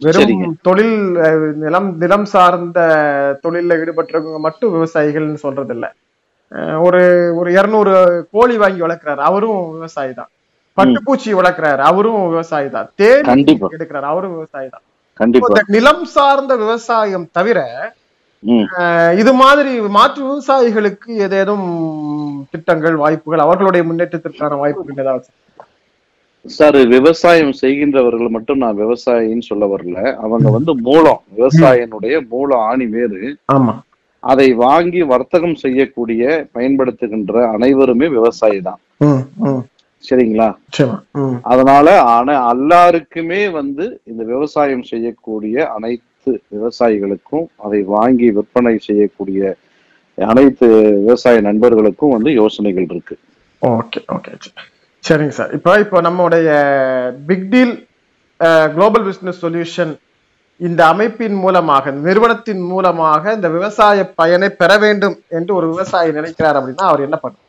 வெறும். 0.00 0.56
தொழில் 0.66 0.96
நிலம் 1.62 1.88
நிலம் 2.02 2.26
சார்ந்த 2.32 2.80
தொழில்ல 3.44 3.78
ஈடுபட்டவங்க 3.82 4.40
மட்டும் 4.46 4.74
விவசாயிகள்னு 4.76 5.44
சொல்றது 5.46 5.74
இல்ல 5.76 5.86
ஒரு 6.86 7.00
ஒரு 7.40 7.48
இருநூறு 7.56 7.94
கோழி 8.34 8.56
வாங்கி 8.62 8.80
வளர்க்கிறாரு. 8.84 9.20
அவரும் 9.30 9.62
விவசாயி 9.76 10.12
தான். 10.20 10.30
பட்டுப்பூச்சி 10.78 11.30
வளர்க்கிறாரு. 11.38 11.82
அவரும் 11.90 12.20
விவசாயி 12.34 12.68
தான். 12.76 12.88
தேன் 13.00 13.28
கண்டிப்பா. 13.30 13.68
எடுக்கிறாரு. 13.76 14.06
அவரும் 14.12 14.36
விவசாயி 14.38 14.68
தான். 14.74 14.84
நிலம் 15.76 16.04
சார்ந்த 16.16 16.52
விவசாயம் 16.64 17.28
தவிர 17.38 17.60
இது 19.20 19.32
மாதிரி 19.40 19.72
மாற்று 19.96 20.20
விவசாயிகளுக்கு 20.26 21.10
ஏதேனும் 21.24 21.64
திட்டங்கள் 22.50 22.96
வாய்ப்புகள் 22.96 23.38
அவர்களுடைய 23.38 23.82
முன்னேற்றத்திற்கான 23.88 24.56
வாய்ப்புகள் 24.56 25.02
ஏதாவது? 25.04 25.28
சார் 26.46 26.76
விவசாயம் 26.86 27.54
செய்கின்றவர்கள் 27.60 28.28
மட்டும் 28.28 28.58
நான் 28.58 28.78
விவசாயின்னு 28.78 29.48
சொல்ல 29.50 29.66
வரல. 29.66 29.98
அவங்க 30.14 30.50
வந்து 30.50 30.74
மூலம் 30.88 31.20
விவசாயினுடைய 31.36 32.26
மூல 32.28 32.56
ஆணி 32.56 32.86
வேறு. 32.86 33.36
ஆமா. 33.52 33.74
அதை 34.22 34.52
வாங்கி 34.52 35.02
வர்த்தகம் 35.02 35.54
செய்யக்கூடிய 35.54 36.22
பயன்படுத்துகின்ற 36.54 37.34
அனைவருமே 37.54 38.08
விவசாயி 38.08 38.60
தான். 38.60 38.80
சரிங்களா? 40.04 40.48
அதனால 41.42 42.02
ஆனா 42.02 42.34
எல்லாருக்குமே 42.50 43.48
வந்து 43.48 44.00
இந்த 44.04 44.24
விவசாயம் 44.24 44.82
செய்யக்கூடிய 44.82 45.66
அனைத்து 45.76 46.32
விவசாயிகளுக்கும் 46.54 47.46
அதை 47.56 47.80
வாங்கி 47.82 48.30
விற்பனை 48.30 48.78
செய்யக்கூடிய 48.78 49.56
அனைத்து 50.30 50.66
விவசாய 51.04 51.40
நண்பர்களுக்கும் 51.48 52.14
வந்து 52.16 52.30
யோசனைகள் 52.40 52.88
இருக்கு. 52.92 53.16
ஓகே 53.62 54.00
ஓகே 54.16 54.32
சரிங்க 55.04 55.34
சார். 55.38 55.52
இப்போ 55.58 55.72
இப்போ 55.84 55.98
நம்முடைய 56.06 56.48
big 57.28 57.48
deal 57.54 57.74
global 58.74 59.06
business 59.08 59.42
solution 59.44 59.92
இந்த 60.60 60.80
அமைப்பின் 60.92 61.36
மூலமாக 61.44 61.90
இந்த 61.90 62.02
நிறுவனத்தின் 62.08 62.62
மூலமாக 62.70 63.32
இந்த 63.36 63.48
விவசாய 63.56 64.04
பயனை 64.20 64.48
பெற 64.60 64.70
வேண்டும் 64.84 65.16
என்று 65.38 65.52
ஒரு 65.54 65.66
விவசாயி 65.72 66.10
நினைக்கிறார் 66.18 66.58
அப்படின்னா 66.60 66.86
அவர் 66.90 67.04
என்ன 67.06 67.18
பண்ணும் 67.24 67.44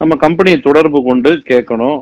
நம்ம 0.00 0.16
கம்பெனியை 0.24 0.58
தொடர்பு 0.60 0.98
கொண்டு 1.08 1.30
கேட்கணும். 1.50 1.98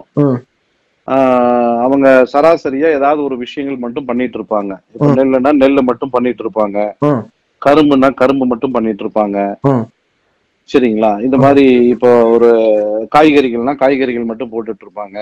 அவங்க 1.84 2.08
சராசரியா 2.32 2.88
ஏதாவது 2.98 3.20
ஒரு 3.28 3.36
விஷயங்கள் 3.36 3.82
மட்டும் 3.84 4.08
பண்ணிட்டு 4.10 4.36
இருப்பாங்க. 4.38 4.72
இப்ப 4.94 5.06
ம். 5.08 5.14
நெல்லுனா 5.18 5.52
நெல்லு 5.62 5.82
மட்டும் 5.90 6.12
பண்ணிட்டு 6.16 6.42
இருப்பாங்க. 6.44 6.78
கரும்புனா 7.66 8.08
கரும்பு 8.22 8.46
மட்டும் 8.52 8.74
பண்ணிட்டு 8.76 9.04
இருப்பாங்க 9.04 9.38
சரிங்களா? 10.72 11.10
இந்த 11.26 11.36
மாதிரி 11.44 11.64
இப்போ 11.92 12.10
ஒரு 12.34 12.48
காய்கறிகள்னா 13.14 13.74
காய்கறிகள் 13.80 14.28
மட்டும் 14.28 14.50
போட்டுட்டு 14.52 14.84
இருப்பாங்க. 14.84 15.18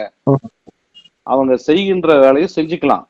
அவங்க 1.33 1.53
செய்கின்ற 1.68 2.09
வேலையை 2.24 2.48
செஞ்சுக்கலாம். 2.57 3.05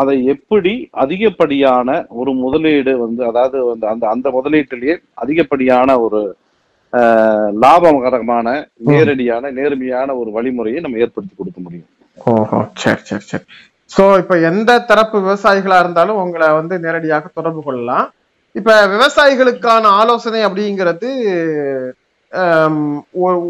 அதை 0.00 0.14
எப்படி 0.34 0.72
அதிகப்படியான 1.02 1.98
ஒரு 2.20 2.32
முதலீடு 2.42 2.92
வந்து 3.04 3.22
அதாவது 3.30 3.58
அந்த 3.92 4.04
அந்த 4.14 4.30
முதலீட்டிலேயே 4.36 4.94
அதிகப்படியான 5.22 5.98
ஒரு 6.06 6.20
லாபகரமான 7.62 8.48
நேரடியான 8.90 9.50
நேர்மையான 9.58 10.08
ஒரு 10.20 10.30
வழிமுறையை 10.36 10.80
நம்ம 10.84 11.00
ஏற்படுத்தி 11.04 11.34
கொடுக்க 11.40 11.58
முடியும். 11.64 11.88
ஓஹோ 12.32 12.60
சரி 12.82 13.02
சரி 13.08 13.24
சரி. 13.30 13.46
சோ 13.94 14.04
இப்ப 14.22 14.36
எந்த 14.50 14.70
தரப்பு 14.90 15.16
விவசாயிகளா 15.26 15.78
இருந்தாலும் 15.84 16.20
உங்களை 16.24 16.48
வந்து 16.60 16.76
நேரடியாக 16.84 17.30
தொடர்பு 17.38 17.62
கொள்ளலாம். 17.66 18.06
இப்ப 18.56 18.72
விவசாயிகளுக்கான 18.94 19.90
ஆலோசனை 20.00 20.40
அப்படிங்கிறது 20.48 21.08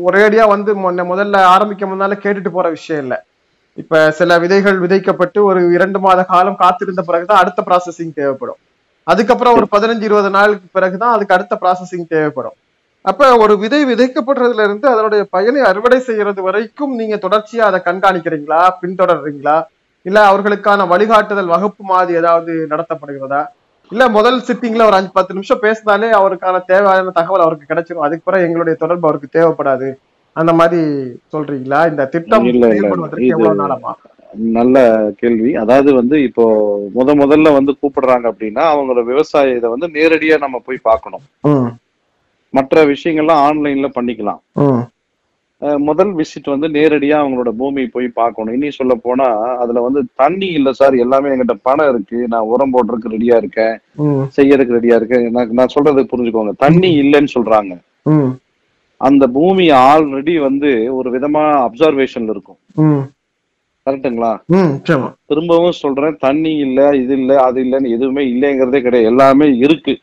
ஒரேடியா 0.08 0.44
வந்து 0.54 0.70
முன்ன 0.84 1.04
முதல்ல 1.12 1.36
ஆரம்பிக்க 1.54 1.84
முன்னால 1.86 2.16
கேட்டுட்டு 2.24 2.50
போற 2.56 2.66
விஷயம் 2.76 3.02
இல்ல. 3.04 3.14
இப்ப 3.82 3.94
சில 4.18 4.38
விதைகள் 4.42 4.78
விதைக்கப்பட்டு 4.84 5.38
ஒரு 5.50 5.60
இரண்டு 5.76 5.98
மாத 6.04 6.20
காலம் 6.32 6.60
காத்திருந்த 6.62 7.02
பிறகுதான் 7.08 7.40
அடுத்த 7.42 7.62
ப்ராசஸிங் 7.68 8.14
தேவைப்படும். 8.20 8.60
அதுக்கப்புறம் 9.06 9.56
ஒரு 9.58 9.66
பதினஞ்சு 9.74 10.06
இருபது 10.08 10.30
நாளுக்கு 10.36 10.68
பிறகுதான் 10.76 11.14
அதுக்கு 11.16 11.36
அடுத்த 11.36 11.54
ப்ராசஸிங் 11.62 12.06
தேவைப்படும். 12.14 12.56
அப்ப 13.04 13.28
ஒரு 13.44 13.54
விதை 13.64 13.80
விதைக்கப்படுறதுல 13.90 14.64
இருந்து 14.68 14.86
அதனுடைய 14.92 15.22
பயனை 15.34 15.60
அறுவடை 15.70 15.98
செய்யறது 16.08 16.40
வரைக்கும் 16.48 16.94
நீங்க 17.00 17.16
தொடர்ச்சியா 17.26 17.64
அதை 17.70 17.80
கண்காணிக்கிறீங்களா? 17.88 18.62
பின்தொடர்றீங்களா? 18.82 19.56
இல்ல 20.06 20.18
அவர்களுக்கான 20.30 20.86
வழிகாட்டுதல் 20.94 21.52
வகுப்பு 21.54 21.82
மாதிரி 21.92 22.18
ஏதாவது 22.22 22.52
நடத்தப்படுகிறதா? 22.72 23.42
இல்ல 23.92 24.04
முதல் 24.16 24.38
சிட்டிங்ல 24.46 24.86
ஒரு 24.88 24.96
அஞ்சு 24.98 25.10
பத்து 25.16 25.34
நிமிஷம் 25.36 25.62
பேசினாலே 25.64 26.08
அவருக்கான 26.18 26.56
தேவையான 26.70 27.12
தகவல் 27.18 27.44
அவருக்கு 27.44 27.70
கிடைச்சிரும். 27.70 28.04
அதுக்கு 28.06 28.26
பிறகு 28.28 28.46
எங்களுடைய 28.48 28.74
தொடர்பு 28.82 29.08
அவருக்கு 29.08 29.28
தேவைப்படாது. 29.36 29.88
அந்த 30.36 30.52
மாதிரி 30.60 30.80
சொல்றீங்களா? 31.34 31.80
இந்த 31.90 32.06
திட்டம் 32.14 32.48
நல்ல 34.58 34.78
கேள்வி. 35.20 35.50
அதாவது 35.62 35.90
வந்து 35.98 36.16
இப்போ 36.28 36.44
முத 36.96 37.10
முதல்ல 37.20 37.52
வந்து 37.58 37.72
கூப்பிடுறாங்க 37.80 38.26
அப்படின்னா 38.32 38.64
அவங்களோட 38.72 39.02
விவசாய 39.12 39.54
இதை 39.58 39.68
வந்து 39.74 39.88
நேரடியா 39.96 40.36
நம்ம 40.44 40.56
போய் 40.66 40.86
பார்க்கணும். 40.88 41.24
மற்ற 42.58 42.84
விஷயங்கள்லாம் 42.92 43.44
ஆன்லைன்ல 43.46 43.88
பண்ணிக்கலாம். 43.96 44.42
முதல் 45.60 46.10
விசிட் 46.14 46.50
வந்து 46.52 46.68
நேரடியா 46.68 47.16
அவங்களோட 47.20 47.50
பூமி 47.60 47.86
போய் 47.86 48.08
பார்க்கணும். 48.08 48.54
இனி 48.54 48.70
சொல்ல 48.70 48.94
போனா 48.94 49.24
அதுல 49.62 49.80
வந்து 49.80 50.00
தண்ணி 50.14 50.46
இல்ல 50.46 50.72
சார். 50.72 50.94
எல்லாமே 50.94 51.28
என்கிட்ட 51.28 51.54
பணம் 51.62 51.88
இருக்கு. 51.88 52.18
நான் 52.28 52.50
உரம் 52.52 52.72
போடுறதுக்கு 52.74 53.12
ரெடியா 53.14 53.36
இருக்கேன். 53.36 53.76
செய்யறதுக்கு 54.36 54.76
ரெடியா 54.78 54.96
இருக்கேன். 55.00 55.24
எனக்கு 55.26 55.58
நான் 55.60 55.74
சொல்றது 55.76 56.06
புரிஞ்சுக்கோங்க. 56.12 56.52
தண்ணி 56.58 56.90
இல்லைன்னு 57.02 57.34
சொல்றாங்க. 57.34 57.72
அந்த 59.00 59.24
பூமி 59.26 59.70
ஆல்ரெடி 59.70 60.40
வந்து 60.40 60.96
ஒரு 60.96 61.10
விதமான 61.10 61.68
அப்சர்வேஷன்ல 61.68 62.34
இருக்கும். 62.34 62.58
நிச்சயமா. 64.52 65.08
திரும்பவும் 65.26 65.80
சொல்றேன். 65.82 66.16
தண்ணி 66.20 66.52
இல்ல 66.56 66.96
இது 66.96 67.18
இல்ல 67.18 67.42
அது 67.42 67.58
இல்லைன்னு 67.64 67.88
எதுவுமே 67.96 68.22
இல்லைங்கிறதே 68.32 68.80
கிடையாது. 68.86 69.10
எல்லாமே 69.12 69.48
இருக்கு. 69.56 69.94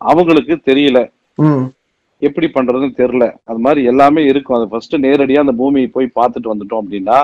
அவங்களுக்கு 0.00 0.54
தெரியல. 0.70 0.98
எப்படி 2.22 2.46
பண்றதுன்னு 2.46 2.98
தெரியல. 3.00 3.34
அது 3.44 3.58
மாதிரி 3.58 3.84
எல்லாமே 3.84 4.24
இருக்கும். 4.24 4.56
அது 4.58 4.68
ஃபர்ஸ்ட் 4.68 4.94
நேரடியா 4.96 5.38
அந்த 5.38 5.52
பூமியை 5.52 5.86
போய் 5.86 6.16
பார்த்துட்டு 6.20 6.52
வந்துட்டோம் 6.52 6.82
அப்படின்னா 6.82 7.18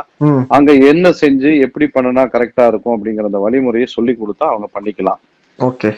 அங்க 0.49 0.73
என்ன 0.73 1.13
செஞ்சு 1.23 1.61
எப்படி 1.61 1.89
பண்ணுனா 1.95 2.25
கரெக்டா 2.35 2.67
இருக்கும் 2.67 2.95
அப்படிங்கிற 2.97 3.31
அந்த 3.31 3.39
வழிமுறையை 3.39 3.89
சொல்லி 3.97 4.13
கொடுத்தா 4.13 4.47
அவங்க 4.53 4.69
பண்ணிக்கலாம். 4.79 5.21
ஓகே. 5.59 5.93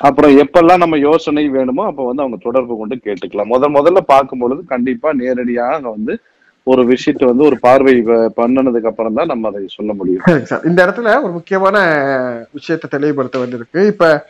அப்புறம் 0.00 0.36
எப்பெல்லாம் 0.38 0.76
நம்ம 0.76 0.98
யோசனை 0.98 1.48
வேணுமோ 1.48 1.82
அப்ப 1.86 2.04
வந்து 2.06 2.22
அவங்க 2.22 2.38
தொடர்பு 2.42 2.76
கொண்டு 2.76 2.96
கேட்டுக்கலாம். 2.96 3.50
முத 3.54 3.68
முதல்ல 3.78 4.00
பார்க்கும் 4.12 4.38
பொழுது 4.38 4.64
கண்டிப்பா 4.64 5.12
நேரடியாக 5.12 5.74
அங்க 5.74 5.90
வந்து 5.90 6.14
ஒரு 6.66 6.84
விஷயத்தை 6.84 7.28
வந்து 7.28 7.44
ஒரு 7.44 7.56
பார்வை 7.60 7.94
பண்ணுனதுக்கு 8.36 8.90
அப்புறம் 8.90 9.14
தான் 9.14 9.26
நம்ம 9.26 9.48
அதை 9.48 9.62
சொல்ல 9.66 9.92
முடியும். 9.92 10.24
இந்த 10.68 10.86
இடத்துல 10.86 11.22
ஒரு 11.22 11.32
முக்கியமான 11.32 11.76
விஷயத்தை 12.52 12.88
தெளிவுபடுத்த 12.90 13.38
வேண்டியிருக்கு. 13.38 13.86
இப்ப 13.86 14.26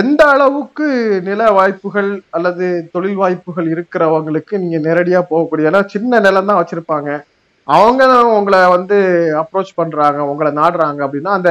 எந்த 0.00 0.20
அளவுக்கு 0.34 0.86
நில 1.28 1.50
வாய்ப்புகள் 1.58 2.10
அல்லது 2.36 2.66
தொழில் 2.94 3.18
வாய்ப்புகள் 3.22 3.66
இருக்கிறவங்களுக்கு 3.74 4.54
நீங்க 4.62 4.78
நேரடியா 4.86 5.20
போகக்கூடிய 5.30 5.70
ஏன்னா 5.70 5.82
சின்ன 5.94 6.20
நிலம் 6.26 6.48
தான் 6.50 6.60
வச்சிருப்பாங்க. 6.60 7.10
அவங்க 7.68 8.02
தான் 8.12 8.30
உங்களை 8.38 8.60
வந்து 8.76 8.96
அப்ரோச் 9.42 9.78
பண்றாங்க 9.80 10.24
உங்களை 10.32 10.50
நாடுறாங்க 10.60 11.00
அப்படின்னா 11.06 11.34
அந்த 11.38 11.50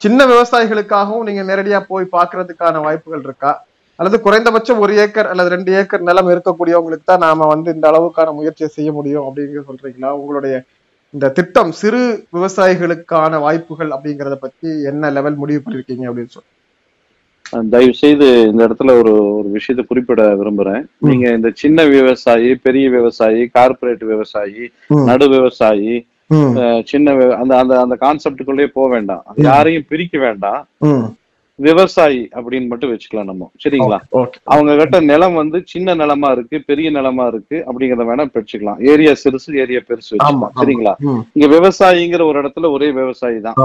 சின்ன 0.00 0.26
விவசாயிகளுக்காகவும் 0.32 1.26
நீங்க 1.28 1.42
நேரடியா 1.50 1.78
போய் 1.92 2.12
பாக்குறதுக்கான 2.16 2.82
வாய்ப்புகள் 2.86 3.24
இருக்கா? 3.28 3.52
அல்லது 3.98 4.16
குறைந்தபட்சம் 4.26 4.82
ஒரு 4.84 4.92
ஏக்கர் 5.04 5.30
அல்லது 5.32 5.48
ரெண்டு 5.56 5.70
ஏக்கர் 5.80 6.06
நிலம் 6.08 6.32
இருக்கக்கூடியவங்களுக்கு 6.34 7.06
தான் 7.12 7.24
நாம 7.26 7.46
வந்து 7.54 7.68
இந்த 7.76 7.86
அளவுக்கான 7.92 8.34
முயற்சியை 8.40 8.68
செய்ய 8.76 8.90
முடியும் 8.98 9.24
அப்படிங்கிற 9.28 9.62
சொல்றீங்களா? 9.70 10.10
உங்களுடைய 10.20 10.54
இந்த 11.14 11.26
திட்டம் 11.38 11.72
சிறு 11.80 12.02
விவசாயிகளுக்கான 12.36 13.40
வாய்ப்புகள் 13.46 13.90
அப்படிங்கிறத 13.96 14.38
பத்தி 14.46 14.70
என்ன 14.92 15.10
லெவல் 15.18 15.40
முடிவு 15.42 15.62
பண்ணிருக்கீங்க 15.64 16.06
அப்படின்னு 16.10 16.34
சொல்லி 16.36 16.50
தயவு 17.74 17.94
செய்து 18.02 18.26
இந்த 18.50 18.60
இடத்துல 18.66 18.94
ஒரு 19.00 19.12
ஒரு 19.38 19.48
விஷயத்தை 19.56 19.84
குறிப்பிட 19.88 20.22
விரும்புறேன். 20.40 20.82
நீங்க 21.08 21.26
இந்த 21.36 21.50
சின்ன 21.62 21.84
விவசாயி 21.96 22.50
பெரிய 22.66 22.86
விவசாயி 22.96 23.42
கார்ப்பரேட் 23.56 24.04
விவசாயி. 24.12 24.64
நடு 25.10 25.28
விவசாயி 25.36 25.94
சின்ன 26.90 27.14
அந்த 27.40 27.52
அந்த 27.62 27.74
அந்த 27.84 27.96
கான்செப்டுக்குள்ளேயே 28.04 28.68
போக 28.78 28.88
வேண்டாம். 28.94 29.24
யாரையும் 29.48 29.88
பிரிக்க 29.92 30.18
வேண்டாம். 30.26 30.62
விவசாயி 31.58 32.20
அப்படின்னு 32.36 32.68
மட்டும் 32.70 32.90
வச்சுக்கலாம் 32.90 33.28
நம்ம. 33.30 33.44
சரிங்களா? 33.62 33.98
அவங்க 34.52 34.72
கிட்ட 34.80 34.98
நிலம் 35.08 35.38
வந்து 35.40 35.58
சின்ன 35.72 35.94
நிலமா 35.94 36.28
இருக்கு 36.36 36.56
பெரிய 36.68 36.88
நிலமா 36.96 37.24
இருக்கு 37.32 37.56
அப்படிங்கறத 37.68 38.06
வேணா 38.10 38.24
பிரிச்சுக்கலாம் 38.34 38.80
ஏரியா 38.92 39.12
சிறுசு 39.22 39.58
ஏரியா 39.62 39.80
பெருசு 39.88 40.10
வச்சுக்கலாம். 40.12 40.54
சரிங்களா? 40.60 40.92
இங்க 41.36 41.48
விவசாயிங்கிற 41.56 42.22
ஒரு 42.30 42.38
இடத்துல 42.42 42.70
ஒரே 42.76 42.88
விவசாயி 43.00 43.38
தான். 43.46 43.58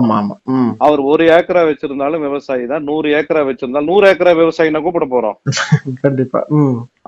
அவர் 0.85 1.01
ஒரு 1.11 1.25
ஏக்கரா 1.37 1.63
வச்சிருந்தாலும் 1.69 2.25
விவசாயி 2.27 2.65
தான். 2.71 2.85
நூறு 2.89 3.09
ஏக்கரா 3.19 3.43
வச்சிருந்தாலும் 3.49 3.91
நூறு 3.91 4.07
ஏக்கரா 4.11 4.33
விவசாயினா 4.41 4.81
கூப்பிட 4.85 5.07
போறோம். 5.13 5.37
கண்டிப்பா. 6.05 6.41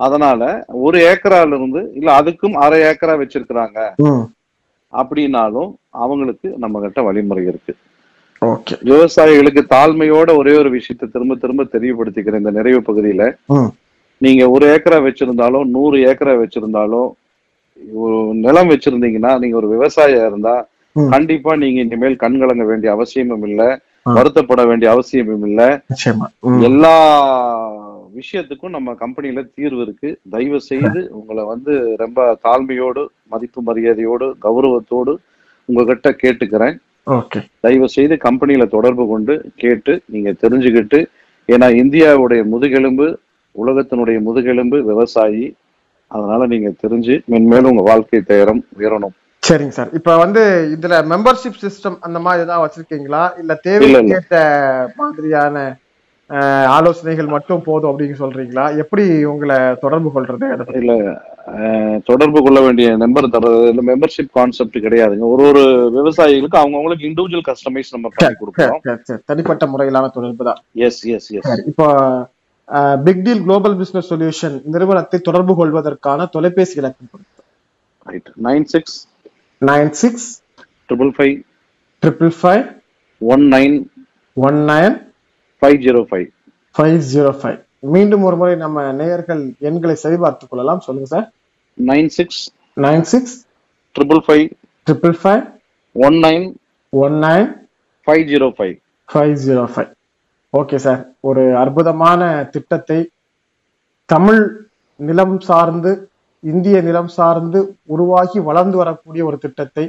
அதனால 0.05 0.41
ஒரு 0.85 0.97
ஏக்கரால 1.11 1.57
இருந்து 1.59 1.81
இல்ல 1.99 2.09
அதுக்கும் 2.19 2.57
அரை 2.65 2.79
ஏக்கரா 2.89 3.15
வச்சிருக்கிறாங்க. 3.21 3.77
அப்படின்னாலும் 4.93 5.69
அவங்களுக்கு 6.03 6.47
நம்ம 6.63 6.81
கிட்ட 6.81 7.01
வழிமுறை 7.07 7.43
இருக்கு. 7.51 7.73
ஓகே 8.47 8.75
விவசாயிகளுக்கு 8.89 9.61
தாழ்மையோட 9.73 10.29
ஒரே 10.39 10.53
ஒரு 10.61 10.69
விஷயத்தை 10.77 11.05
திரும்ப 11.13 11.35
திரும்ப 11.43 11.63
தெரியப்படுத்திக்கிறேன் 11.75 12.41
இந்த 12.43 12.53
நிறைவு 12.59 12.81
பகுதியில. 12.87 13.23
நீங்க 14.21 14.43
ஒரு 14.55 14.65
ஏக்கரா 14.75 14.97
வச்சிருந்தாலும் 15.07 15.65
நூறு 15.75 15.97
ஏக்கரா 16.09 16.33
வச்சிருந்தாலும் 16.41 17.09
ஒரு 18.03 18.17
நிலம் 18.45 18.69
வச்சிருந்தீங்கன்னா 18.71 19.31
நீங்க 19.41 19.55
ஒரு 19.61 19.69
விவசாயியா 19.75 20.23
இருந்தா. 20.31 20.55
கண்டிப்பா 21.13 21.51
நீங்க 21.63 21.79
இனிமேல் 21.85 22.21
கண் 22.21 22.39
கலங்க 22.41 22.65
வேண்டிய 22.71 22.89
அவசியமும் 22.97 23.45
இல்ல. 23.49 23.63
வருத்தப்பட 24.17 24.61
வேண்டிய 24.69 24.87
அவசியமும் 24.91 25.45
இல்ல. 25.49 25.61
எல்லா 26.69 26.93
விஷயத்துக்கும் 28.19 28.75
நம்ம 28.77 28.89
கம்பெனில 29.03 29.43
தீர்வு 29.57 29.81
இருக்கு. 29.85 30.09
தயவு 30.29 30.59
செய்து 30.69 30.99
உங்களை 31.19 31.43
வந்து 31.53 31.73
ரொம்ப 32.03 32.19
தாழ்மையோடு 32.45 33.03
மதிப்பு 33.33 33.61
மரியாதையோடு 33.69 34.27
கௌரவத்தோடு 34.45 35.13
உங்ககிட்ட 35.69 36.09
கேட்டுக்கிறேன். 36.23 36.75
தயவு 37.61 37.89
செய்து 37.89 38.15
கம்பெனியில 38.15 38.67
தொடர்பு 38.67 39.07
கொண்டு 39.07 39.51
கேட்டு 39.55 40.01
நீங்க 40.05 40.31
தெரிஞ்சுக்கிட்டு 40.31 41.05
ஏன்னா 41.49 41.75
இந்தியாவுடைய 41.75 42.43
முதுகெலும்பு 42.43 43.19
உலகத்தினுடைய 43.55 44.21
முதுகெலும்பு 44.21 44.83
விவசாயி. 44.83 45.55
அதனால 46.07 46.45
நீங்க 46.45 46.73
தெரிஞ்சு 46.83 47.21
மென்மேலும் 47.31 47.69
உங்க 47.69 47.81
வாழ்க்கை 47.81 48.21
தயாரம் 48.21 48.63
உயரணும். 48.79 49.13
சரிங்க 49.43 49.69
சார். 49.69 49.89
இப்ப 49.93 50.17
வந்து 50.17 50.41
இதுல 50.77 51.05
மெம்பர்ஷிப் 51.05 51.61
சிஸ்டம் 51.61 51.97
அந்த 51.99 52.19
மாதிரி 52.19 52.43
ஏதாவது 52.43 52.65
வச்சிருக்கீங்களா? 52.65 53.23
இல்ல 53.31 53.41
இல்ல, 53.41 53.55
தேவைக்கு 53.55 54.01
இல்ல. 54.01 54.15
ஏற்ற 54.15 54.37
மாதிரியான 54.95 55.77
ஆலோசனைகள் 56.75 57.33
மட்டும் 57.33 57.63
போதும் 57.65 57.89
அப்படின்னு 57.89 58.15
சொல்றீங்களா? 58.21 58.63
எப்படி 58.83 59.03
உங்களை 59.31 59.57
தொடர்பு 59.83 60.09
கொள்றது? 60.15 60.47
இல்ல 60.79 60.93
தொடர்பு 62.09 62.39
கொள்ள 62.45 62.59
வேண்டிய 62.65 62.87
நம்பர் 63.03 63.33
தர்றது 63.35 63.83
மெம்பர்ஷிப் 63.89 64.31
கான்செப்ட் 64.37 64.77
கிடையாதுங்க. 64.85 65.25
ஒரு 65.33 65.43
ஒரு 65.49 65.63
விவசாயிகளுக்கு 65.97 66.61
அவங்கவுங்களுக்கு 66.61 67.07
இண்டிவிஜுவல் 67.09 67.45
கஸ்டமைஸ் 67.49 67.93
நம்ம 67.95 68.11
பண்ணி 68.15 68.95
சரி. 69.09 69.19
தனிப்பட்ட 69.31 69.65
முறையிலான 69.73 70.09
தொடர்பு 70.17 70.47
தான். 70.49 70.61
எஸ் 70.87 71.01
எஸ் 71.17 71.29
எஸ் 71.39 71.51
இப்போ 71.71 71.87
big 73.07 73.23
deal 73.25 73.45
global 73.47 73.77
business 73.81 74.11
solution 74.13 74.55
நிறுவனத்தை 74.75 75.19
தொடர்பு 75.29 75.55
கொள்வதற்கான 75.61 76.25
தொலைபேசி 76.35 76.75
இலக்கம் 76.81 77.25
right 78.05 78.31
nine 78.47 78.65
six 78.73 78.95
nine 79.61 79.91
six 80.03 80.27
triple 80.89 81.11
five 81.17 81.35
triple 82.03 82.33
five 82.41 82.63
one 83.21 83.43
nine 83.55 83.75
one 84.37 84.59
nine 84.71 84.95
five 85.61 85.77
zero 85.85 86.01
five 86.09 86.27
five 86.75 86.99
zero 87.13 87.31
five 87.41 87.59
மீண்டும் 87.93 88.23
ஒரு 88.23 88.35
முறை 88.35 88.53
நம்ம 88.55 88.83
நேயர்கள் 88.91 89.41
எண்களை 89.59 89.95
சரிபார்த்துக் 89.95 90.51
கொள்ளலாம். 90.51 90.79
சொல்லுங்க 90.79 91.07
sir. 91.07 91.27
Nine 91.77 92.09
six 92.17 92.41
nine 92.77 93.05
six 93.11 93.35
triple 93.95 94.21
five 94.25 94.45
triple 94.87 95.17
five 95.21 95.43
one 95.95 96.17
nine 96.19 96.45
one 96.93 97.17
nine 97.19 97.47
five 98.07 98.23
zero 98.31 98.47
five 98.57 98.75
five 99.09 99.33
zero 99.45 99.63
five 99.73 99.91
okay 100.53 100.77
sir 100.77 101.01
ஒரு 101.21 101.43
அற்புதமான 101.63 102.21
திட்டத்தை 102.53 102.99
தமிழ் 104.09 104.43
நிலம் 104.99 105.37
சார்ந்து 105.41 105.91
இந்திய 106.43 106.77
நிலம் 106.81 107.11
சார்ந்து 107.17 107.59
உருவாகி 107.85 108.39
வளர்ந்து 108.39 108.77
வரக்கூடிய 108.77 109.21
ஒரு 109.25 109.37
திட்டத்தை 109.37 109.85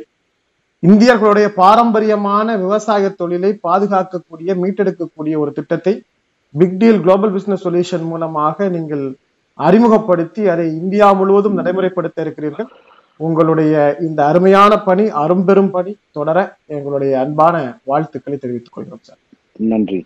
இந்தியர்களுடைய 0.88 1.46
பாரம்பரியமான 1.60 2.56
விவசாய 2.62 3.08
தொழிலை 3.20 3.50
பாதுகாக்கக்கூடிய 3.66 4.50
மீட்டெடுக்கக்கூடிய 4.62 5.34
ஒரு 5.42 5.50
திட்டத்தை 5.58 5.94
big 6.54 6.76
deal 6.80 7.00
global 7.04 7.32
business 7.36 7.64
solution 7.66 8.04
மூலமாக 8.10 8.68
நீங்கள் 8.74 9.04
அறிமுகப்படுத்தி 9.58 10.42
அதை 10.52 10.66
இந்தியா 10.80 11.06
முழுவதும் 11.12 11.56
நடைமுறைப்படுத்த 11.58 12.18
இருக்கிறீர்கள். 12.24 12.68
உங்களுடைய 13.16 13.74
இந்த 14.00 14.20
அருமையான 14.26 14.72
பணி 14.88 15.04
அரும்பெரும் 15.22 15.70
பணி 15.76 15.92
தொடர 16.18 16.38
எங்களுடைய 16.76 17.12
அன்பான 17.20 17.56
வாழ்த்துக்களை 17.84 18.38
தெரிவித்துக் 18.38 18.74
கொள்கிறோம் 18.76 19.04
சார். 19.08 19.20
நன்றி. 19.72 20.00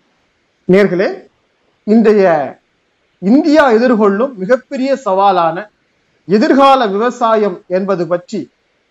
நேர்களே 0.67 1.09
இன்றைய 1.83 2.25
இந்தியா 3.31 3.65
எதிர்கொள்ளும் 3.77 4.33
மிகப்பெரிய 4.43 4.91
சவாலான 5.05 5.57
எதிர்கால 6.27 6.87
விவசாயம் 6.95 7.59
என்பது 7.67 8.03
பற்றி 8.07 8.41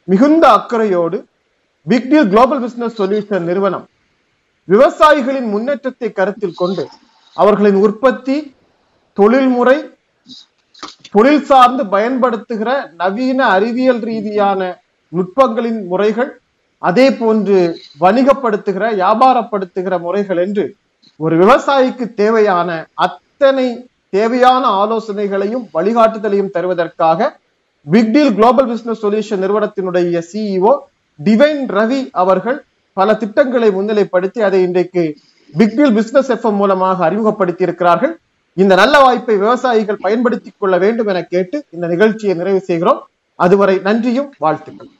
மிகுந்த 0.08 0.44
அக்கறையோடு 0.58 1.18
big 1.86 2.08
deal 2.10 2.30
global 2.32 2.62
business 2.64 2.98
solution 2.98 3.46
நிறுவனம் 3.50 3.86
விவசாயிகளின் 4.68 5.48
முன்னேற்றத்தை 5.52 6.08
கருத்தில் 6.10 6.58
கொண்டு 6.58 6.84
அவர்களின் 7.36 7.78
உற்பத்தி 7.82 8.36
தொழில்முறை 9.16 9.76
தொழில் 11.14 11.46
சார்ந்து 11.46 11.84
பயன்படுத்துகிற 11.94 12.70
நவீன 13.00 13.40
அறிவியல் 13.56 14.02
ரீதியான 14.02 14.60
நுட்பங்களின் 15.12 15.80
முறைகள் 15.88 16.30
அதே 16.82 17.06
போன்று 17.12 17.58
வணிகப்படுத்துகிற 18.00 18.84
வியாபாரப்படுத்துகிற 18.94 19.94
முறைகள் 19.98 20.40
என்று 20.44 20.64
ஒரு 21.20 21.34
விவசாயிக்கு 21.36 22.04
தேவையான 22.14 22.68
அத்தனை 23.06 23.66
தேவையான 24.12 24.62
ஆலோசனைகளையும் 24.82 25.66
வழிகாட்டுதலையும் 25.74 26.54
தருவதற்காக 26.54 27.28
big 27.86 28.12
deal 28.14 28.32
global 28.38 28.70
business 28.70 29.02
solution 29.04 29.42
நிறுவனத்தினுடைய 29.44 30.22
சிஇஓ 30.30 30.72
டிவைன் 31.24 31.68
ரவி 31.68 32.08
அவர்கள் 32.12 32.64
பல 32.92 33.14
திட்டங்களை 33.14 33.68
முன்னிலைப்படுத்தி 33.68 34.40
அதை 34.40 34.62
இன்றைக்கு 34.62 35.16
பிக் 35.56 35.92
பிசினஸ் 35.94 36.32
எஃப்எம் 36.32 36.56
மூலமாக 36.56 37.04
அறிமுகப்படுத்தி 37.04 37.62
இருக்கிறார்கள் 37.62 38.18
இந்த 38.54 38.74
நல்ல 38.74 38.98
வாய்ப்பை 38.98 39.36
விவசாயிகள் 39.36 39.96
பயன்படுத்திக் 39.96 40.54
கொள்ள 40.58 40.78
வேண்டும் 40.78 41.06
என 41.06 41.22
கேட்டு 41.22 41.64
இந்த 41.70 41.86
நிகழ்ச்சியை 41.86 42.36
நிறைவு 42.36 42.60
செய்கிறோம். 42.60 43.08
அதுவரை 43.34 43.80
நன்றியும் 43.82 44.32
வாழ்த்துக்கள். 44.38 44.90